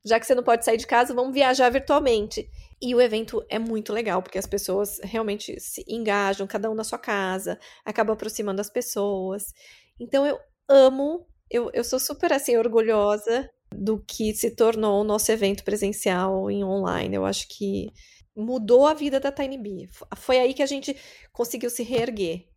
Já 0.03 0.19
que 0.19 0.25
você 0.25 0.35
não 0.35 0.43
pode 0.43 0.65
sair 0.65 0.77
de 0.77 0.85
casa, 0.85 1.13
vamos 1.13 1.33
viajar 1.33 1.69
virtualmente. 1.69 2.47
E 2.81 2.93
o 2.93 3.01
evento 3.01 3.43
é 3.49 3.57
muito 3.57 3.93
legal, 3.93 4.21
porque 4.21 4.37
as 4.37 4.45
pessoas 4.45 4.99
realmente 5.01 5.59
se 5.59 5.83
engajam, 5.87 6.45
cada 6.45 6.69
um 6.69 6.75
na 6.75 6.83
sua 6.83 6.99
casa, 6.99 7.57
acaba 7.85 8.13
aproximando 8.13 8.61
as 8.61 8.69
pessoas. 8.69 9.53
Então 9.99 10.25
eu 10.25 10.37
amo, 10.67 11.25
eu, 11.49 11.71
eu 11.73 11.83
sou 11.83 11.99
super 11.99 12.33
assim 12.33 12.57
orgulhosa 12.57 13.49
do 13.71 13.99
que 13.99 14.33
se 14.33 14.55
tornou 14.55 15.01
o 15.01 15.03
nosso 15.03 15.31
evento 15.31 15.63
presencial 15.63 16.49
em 16.49 16.63
online. 16.63 17.15
Eu 17.15 17.25
acho 17.25 17.47
que 17.47 17.91
mudou 18.35 18.85
a 18.85 18.93
vida 18.93 19.19
da 19.19 19.31
Tiny 19.31 19.57
Bee. 19.57 19.89
Foi 20.15 20.37
aí 20.37 20.53
que 20.53 20.63
a 20.63 20.67
gente 20.67 20.95
conseguiu 21.31 21.69
se 21.69 21.83
reerguer. 21.83 22.47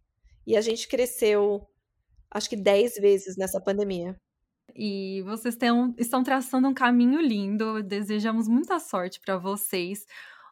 E 0.46 0.56
a 0.56 0.60
gente 0.60 0.88
cresceu, 0.88 1.66
acho 2.30 2.48
que 2.48 2.56
10 2.56 2.94
vezes 2.96 3.36
nessa 3.36 3.60
pandemia. 3.60 4.16
E 4.74 5.22
vocês 5.22 5.56
têm, 5.56 5.94
estão 5.98 6.22
traçando 6.22 6.68
um 6.68 6.74
caminho 6.74 7.20
lindo. 7.20 7.82
Desejamos 7.82 8.48
muita 8.48 8.78
sorte 8.78 9.20
para 9.20 9.36
vocês. 9.36 10.06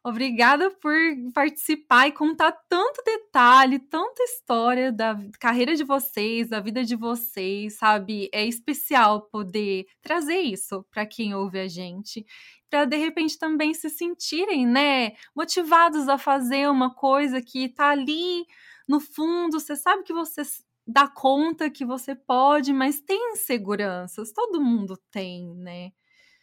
Obrigada 0.09 0.71
por 0.71 0.95
participar 1.35 2.07
e 2.07 2.12
contar 2.12 2.53
tanto 2.69 3.03
detalhe, 3.05 3.81
tanta 3.81 4.23
história 4.23 4.92
da 4.92 5.19
carreira 5.40 5.75
de 5.75 5.83
vocês, 5.83 6.49
da 6.49 6.61
vida 6.61 6.85
de 6.85 6.95
vocês, 6.95 7.75
sabe? 7.77 8.31
É 8.33 8.47
especial 8.47 9.23
poder 9.23 9.85
trazer 10.01 10.38
isso 10.38 10.87
para 10.92 11.05
quem 11.05 11.35
ouve 11.35 11.59
a 11.59 11.66
gente, 11.66 12.25
para 12.71 12.85
de 12.85 12.97
repente 12.97 13.37
também 13.37 13.75
se 13.75 13.90
sentirem, 13.90 14.64
né, 14.64 15.14
motivados 15.35 16.09
a 16.09 16.16
fazer 16.16 16.71
uma 16.71 16.95
coisa 16.95 17.42
que 17.42 17.69
tá 17.69 17.88
ali 17.88 18.47
no 18.87 19.01
fundo, 19.01 19.59
você 19.59 19.75
sabe 19.75 20.05
que 20.05 20.12
você 20.12 20.42
dá 20.87 21.09
conta 21.09 21.69
que 21.69 21.85
você 21.85 22.14
pode, 22.14 22.73
mas 22.73 23.01
tem 23.01 23.33
inseguranças, 23.33 24.31
todo 24.31 24.62
mundo 24.62 24.97
tem, 25.11 25.53
né? 25.57 25.90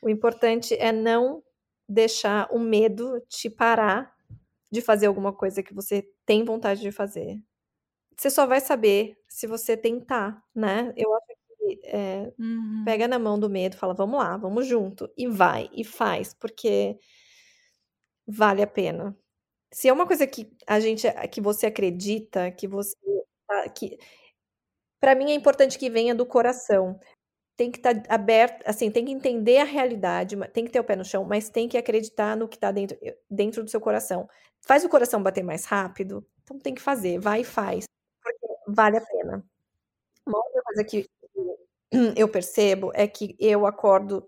O 0.01 0.09
importante 0.09 0.73
é 0.73 0.91
não 0.91 1.41
deixar 1.93 2.47
o 2.51 2.59
medo 2.59 3.19
te 3.29 3.49
parar 3.49 4.13
de 4.71 4.81
fazer 4.81 5.05
alguma 5.05 5.31
coisa 5.31 5.61
que 5.61 5.73
você 5.73 6.09
tem 6.25 6.43
vontade 6.43 6.81
de 6.81 6.91
fazer. 6.91 7.39
Você 8.17 8.29
só 8.29 8.45
vai 8.45 8.59
saber 8.59 9.17
se 9.29 9.47
você 9.47 9.77
tentar, 9.77 10.43
né? 10.55 10.93
Eu 10.97 11.13
acho 11.15 11.27
que 11.27 11.81
é, 11.85 12.33
uhum. 12.39 12.83
pega 12.85 13.07
na 13.07 13.19
mão 13.19 13.39
do 13.39 13.49
medo, 13.49 13.77
fala, 13.77 13.93
vamos 13.93 14.19
lá, 14.19 14.37
vamos 14.37 14.67
junto, 14.67 15.09
e 15.17 15.27
vai, 15.27 15.69
e 15.73 15.83
faz, 15.83 16.33
porque 16.33 16.97
vale 18.27 18.61
a 18.61 18.67
pena. 18.67 19.17
Se 19.71 19.87
é 19.87 19.93
uma 19.93 20.07
coisa 20.07 20.27
que 20.27 20.51
a 20.67 20.79
gente, 20.79 21.07
que 21.31 21.41
você 21.41 21.67
acredita, 21.67 22.51
que 22.51 22.67
você, 22.67 22.95
tá, 23.47 23.69
que 23.69 23.97
para 24.99 25.15
mim 25.15 25.31
é 25.31 25.35
importante 25.35 25.77
que 25.77 25.89
venha 25.89 26.15
do 26.15 26.25
coração 26.25 26.99
tem 27.55 27.71
que 27.71 27.77
estar 27.77 27.93
tá 27.95 28.13
aberto, 28.13 28.63
assim, 28.67 28.89
tem 28.91 29.05
que 29.05 29.11
entender 29.11 29.59
a 29.59 29.63
realidade, 29.63 30.35
tem 30.49 30.65
que 30.65 30.71
ter 30.71 30.79
o 30.79 30.83
pé 30.83 30.95
no 30.95 31.05
chão, 31.05 31.23
mas 31.23 31.49
tem 31.49 31.67
que 31.67 31.77
acreditar 31.77 32.35
no 32.35 32.47
que 32.47 32.55
está 32.55 32.71
dentro, 32.71 32.97
dentro 33.29 33.63
do 33.63 33.69
seu 33.69 33.79
coração. 33.79 34.27
Faz 34.61 34.83
o 34.83 34.89
coração 34.89 35.21
bater 35.21 35.43
mais 35.43 35.65
rápido, 35.65 36.25
então 36.43 36.57
tem 36.57 36.73
que 36.73 36.81
fazer, 36.81 37.19
vai 37.19 37.41
e 37.41 37.43
faz, 37.43 37.85
porque 38.21 38.47
vale 38.67 38.97
a 38.97 39.01
pena. 39.01 39.45
Uma 40.25 40.39
outra 40.39 40.61
coisa 40.63 40.83
que 40.83 41.07
eu 42.17 42.27
percebo 42.27 42.91
é 42.95 43.07
que 43.07 43.35
eu 43.39 43.65
acordo, 43.65 44.27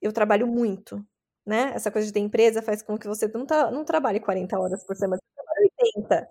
eu 0.00 0.12
trabalho 0.12 0.46
muito, 0.46 1.04
né? 1.46 1.72
Essa 1.74 1.90
coisa 1.90 2.06
de 2.06 2.12
ter 2.12 2.20
empresa 2.20 2.62
faz 2.62 2.82
com 2.82 2.98
que 2.98 3.06
você 3.06 3.28
não, 3.28 3.46
tá, 3.46 3.70
não 3.70 3.84
trabalhe 3.84 4.20
40 4.20 4.58
horas 4.58 4.84
por 4.84 4.96
semana, 4.96 5.20
você 5.22 5.34
trabalha 5.34 5.70
80. 5.94 6.30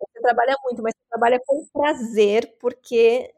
Você 0.00 0.20
trabalha 0.20 0.56
muito, 0.64 0.82
mas 0.82 0.94
você 0.94 1.08
trabalha 1.08 1.40
com 1.46 1.66
prazer, 1.72 2.56
porque 2.60 3.32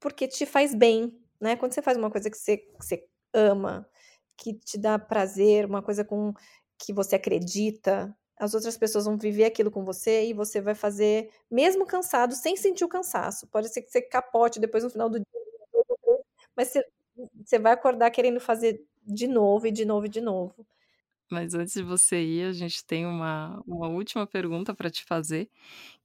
porque 0.00 0.28
te 0.28 0.46
faz 0.46 0.74
bem, 0.74 1.16
né? 1.40 1.56
Quando 1.56 1.72
você 1.72 1.82
faz 1.82 1.96
uma 1.96 2.10
coisa 2.10 2.30
que 2.30 2.36
você, 2.36 2.58
que 2.58 2.74
você 2.78 3.08
ama, 3.32 3.88
que 4.36 4.54
te 4.54 4.78
dá 4.78 4.98
prazer, 4.98 5.66
uma 5.66 5.82
coisa 5.82 6.04
com 6.04 6.32
que 6.78 6.92
você 6.92 7.16
acredita, 7.16 8.16
as 8.38 8.54
outras 8.54 8.76
pessoas 8.76 9.06
vão 9.06 9.16
viver 9.16 9.44
aquilo 9.44 9.70
com 9.70 9.84
você 9.84 10.26
e 10.26 10.34
você 10.34 10.60
vai 10.60 10.74
fazer, 10.74 11.30
mesmo 11.50 11.86
cansado, 11.86 12.34
sem 12.34 12.56
sentir 12.56 12.84
o 12.84 12.88
cansaço. 12.88 13.46
Pode 13.46 13.68
ser 13.72 13.82
que 13.82 13.90
você 13.90 14.02
capote 14.02 14.60
depois 14.60 14.84
no 14.84 14.90
final 14.90 15.08
do 15.08 15.18
dia, 15.18 15.26
mas 16.54 16.68
você, 16.68 16.84
você 17.44 17.58
vai 17.58 17.72
acordar 17.72 18.10
querendo 18.10 18.38
fazer 18.40 18.84
de 19.02 19.26
novo 19.26 19.66
e 19.66 19.70
de 19.70 19.84
novo 19.84 20.06
e 20.06 20.08
de 20.08 20.20
novo. 20.20 20.66
Mas 21.30 21.54
antes 21.54 21.74
de 21.74 21.82
você 21.82 22.22
ir, 22.22 22.44
a 22.44 22.52
gente 22.52 22.84
tem 22.84 23.04
uma, 23.04 23.60
uma 23.66 23.88
última 23.88 24.26
pergunta 24.26 24.74
para 24.74 24.90
te 24.90 25.04
fazer, 25.04 25.50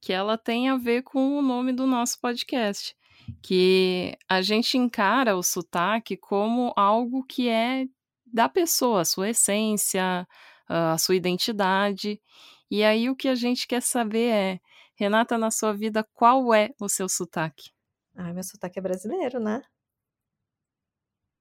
que 0.00 0.12
ela 0.12 0.36
tem 0.36 0.68
a 0.68 0.76
ver 0.76 1.02
com 1.02 1.38
o 1.38 1.42
nome 1.42 1.72
do 1.72 1.86
nosso 1.86 2.18
podcast 2.18 2.96
que 3.42 4.16
a 4.28 4.42
gente 4.42 4.76
encara 4.76 5.36
o 5.36 5.42
sotaque 5.42 6.16
como 6.16 6.72
algo 6.76 7.24
que 7.24 7.48
é 7.48 7.86
da 8.26 8.48
pessoa, 8.48 9.02
a 9.02 9.04
sua 9.04 9.30
essência, 9.30 10.26
a 10.68 10.98
sua 10.98 11.14
identidade. 11.14 12.20
E 12.70 12.82
aí 12.82 13.10
o 13.10 13.16
que 13.16 13.28
a 13.28 13.34
gente 13.34 13.66
quer 13.66 13.82
saber 13.82 14.30
é, 14.30 14.60
Renata, 14.96 15.36
na 15.36 15.50
sua 15.50 15.72
vida, 15.72 16.06
qual 16.14 16.54
é 16.54 16.70
o 16.80 16.88
seu 16.88 17.08
sotaque? 17.08 17.70
Ai, 18.16 18.32
meu 18.32 18.42
sotaque 18.42 18.78
é 18.78 18.82
brasileiro, 18.82 19.40
né? 19.40 19.62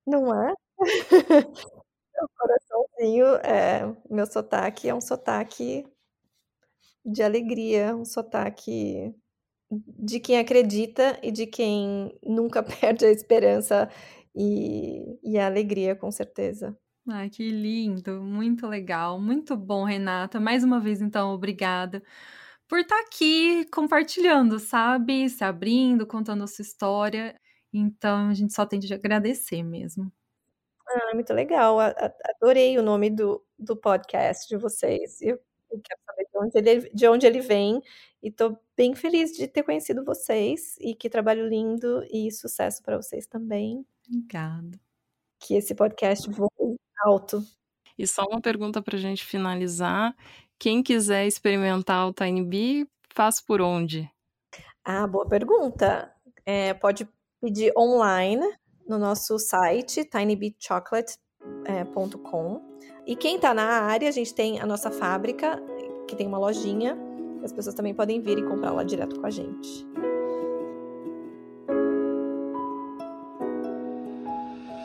Não 0.06 0.34
é? 0.34 0.54
meu 2.16 2.30
coraçãozinho, 2.38 3.26
é, 3.38 3.82
meu 4.10 4.26
sotaque 4.26 4.90
é 4.90 4.96
um 4.96 5.02
sotaque 5.02 5.86
de 7.06 7.24
alegria, 7.24 7.96
um 7.96 8.06
sotaque 8.06 9.14
de 9.72 10.20
quem 10.20 10.38
acredita 10.38 11.18
e 11.24 11.32
de 11.32 11.48
quem 11.48 12.18
nunca 12.24 12.62
perde 12.64 13.06
a 13.06 13.12
esperança 13.12 13.90
e, 14.36 15.18
e 15.24 15.38
a 15.38 15.46
alegria, 15.46 15.96
com 15.96 16.12
certeza. 16.12 16.78
Ai, 17.08 17.30
que 17.30 17.50
lindo, 17.50 18.22
muito 18.22 18.68
legal, 18.68 19.20
muito 19.20 19.58
bom, 19.58 19.84
Renata. 19.84 20.40
Mais 20.40 20.64
uma 20.64 20.80
vez, 20.80 21.02
então, 21.02 21.34
obrigada 21.34 22.04
por 22.68 22.80
estar 22.80 22.96
tá 22.96 23.02
aqui 23.02 23.66
compartilhando, 23.72 24.60
sabe? 24.60 25.30
Se 25.30 25.44
abrindo, 25.44 26.06
contando 26.08 26.44
a 26.44 26.48
sua 26.48 26.64
história. 26.64 27.36
Então, 27.74 28.30
a 28.30 28.34
gente 28.34 28.54
só 28.54 28.66
tem 28.66 28.80
de 28.80 28.94
agradecer 28.94 29.64
mesmo. 29.64 30.12
Ah, 30.88 31.14
muito 31.16 31.34
legal. 31.34 31.78
Adorei 31.80 32.78
o 32.78 32.84
nome 32.84 33.10
do, 33.10 33.44
do 33.58 33.76
podcast 33.76 34.48
de 34.48 34.58
vocês. 34.58 35.22
Eu 35.22 35.38
eu 35.38 35.40
quero 35.80 36.00
saber 36.06 36.28
de 36.32 36.38
onde 36.38 36.58
ele, 36.58 36.90
de 36.94 37.08
onde 37.08 37.28
ele 37.28 37.42
vem. 37.42 37.82
E 38.22 38.28
estou 38.30 38.60
bem 38.76 38.94
feliz 38.96 39.32
de 39.32 39.48
ter 39.48 39.64
conhecido 39.64 40.04
vocês. 40.04 40.76
E 40.80 40.96
que 40.96 41.10
trabalho 41.10 41.48
lindo 41.48 42.04
e 42.12 42.32
sucesso 42.32 42.82
para 42.84 42.98
vocês 42.98 43.26
também. 43.26 43.86
Obrigada. 44.08 44.80
Que 45.40 45.56
esse 45.56 45.74
podcast 45.74 46.30
voe 46.30 46.78
alto. 47.04 47.44
E 47.98 48.08
só 48.08 48.24
uma 48.30 48.42
pergunta 48.42 48.82
para 48.82 48.98
a 48.98 49.00
gente 49.00 49.26
finalizar. 49.26 50.16
Quem 50.58 50.84
quiser 50.84 51.26
experimentar 51.26 52.08
o 52.08 52.14
Tiny 52.14 52.44
Bee, 52.44 52.88
faz 53.14 53.42
por 53.42 53.62
onde? 53.62 54.10
Ah, 54.84 55.08
boa 55.08 55.28
pergunta. 55.28 56.14
É, 56.46 56.74
pode 56.74 57.08
pedir 57.42 57.72
online 57.78 58.46
no 58.88 58.98
nosso 58.98 59.40
site, 59.40 60.06
tinybeechocolate.com. 60.06 61.31
E 63.06 63.16
quem 63.16 63.36
está 63.36 63.54
na 63.54 63.64
área, 63.64 64.08
a 64.08 64.12
gente 64.12 64.34
tem 64.34 64.60
a 64.60 64.66
nossa 64.66 64.92
fábrica, 64.92 65.62
que 66.08 66.16
tem 66.16 66.28
uma 66.28 66.38
lojinha. 66.38 66.98
As 67.44 67.52
pessoas 67.52 67.76
também 67.76 67.94
podem 67.94 68.22
vir 68.22 68.38
e 68.38 68.44
comprar 68.44 68.72
lá 68.72 68.84
direto 68.84 69.20
com 69.20 69.26
a 69.26 69.30
gente. 69.30 69.88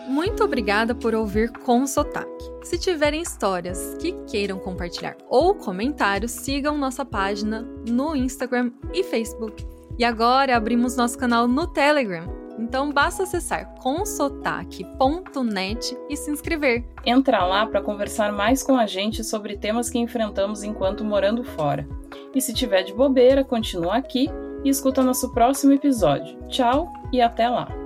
Muito 0.09 0.43
obrigada 0.43 0.95
por 0.95 1.15
ouvir 1.15 1.51
com 1.51 1.87
sotaque. 1.87 2.51
Se 2.63 2.79
tiverem 2.79 3.21
histórias 3.21 3.95
que 4.01 4.13
queiram 4.27 4.59
compartilhar 4.59 5.17
ou 5.29 5.55
comentários, 5.55 6.33
sigam 6.33 6.79
nossa 6.79 7.05
página 7.05 7.63
no 7.87 8.17
Instagram 8.17 8.73
e 8.93 9.03
Facebook. 9.05 9.67
E 9.99 10.05
agora 10.05 10.57
abrimos 10.57 10.97
nosso 10.97 11.19
canal 11.19 11.47
no 11.47 11.67
Telegram 11.67 12.46
então 12.59 12.93
basta 12.93 13.23
acessar 13.23 13.75
consotaque.net 13.81 15.97
e 16.09 16.17
se 16.17 16.31
inscrever. 16.31 16.85
Entra 17.05 17.45
lá 17.45 17.67
para 17.67 17.83
conversar 17.83 18.33
mais 18.33 18.63
com 18.63 18.77
a 18.77 18.87
gente 18.87 19.23
sobre 19.23 19.57
temas 19.57 19.91
que 19.91 19.99
enfrentamos 19.99 20.63
enquanto 20.63 21.05
morando 21.05 21.45
fora. 21.45 21.87
E 22.35 22.41
se 22.41 22.55
tiver 22.55 22.83
de 22.83 22.93
bobeira, 22.93 23.45
continua 23.45 23.97
aqui 23.97 24.29
e 24.65 24.69
escuta 24.69 25.03
nosso 25.03 25.33
próximo 25.33 25.73
episódio. 25.73 26.37
Tchau 26.49 26.93
e 27.13 27.21
até 27.21 27.49
lá! 27.49 27.86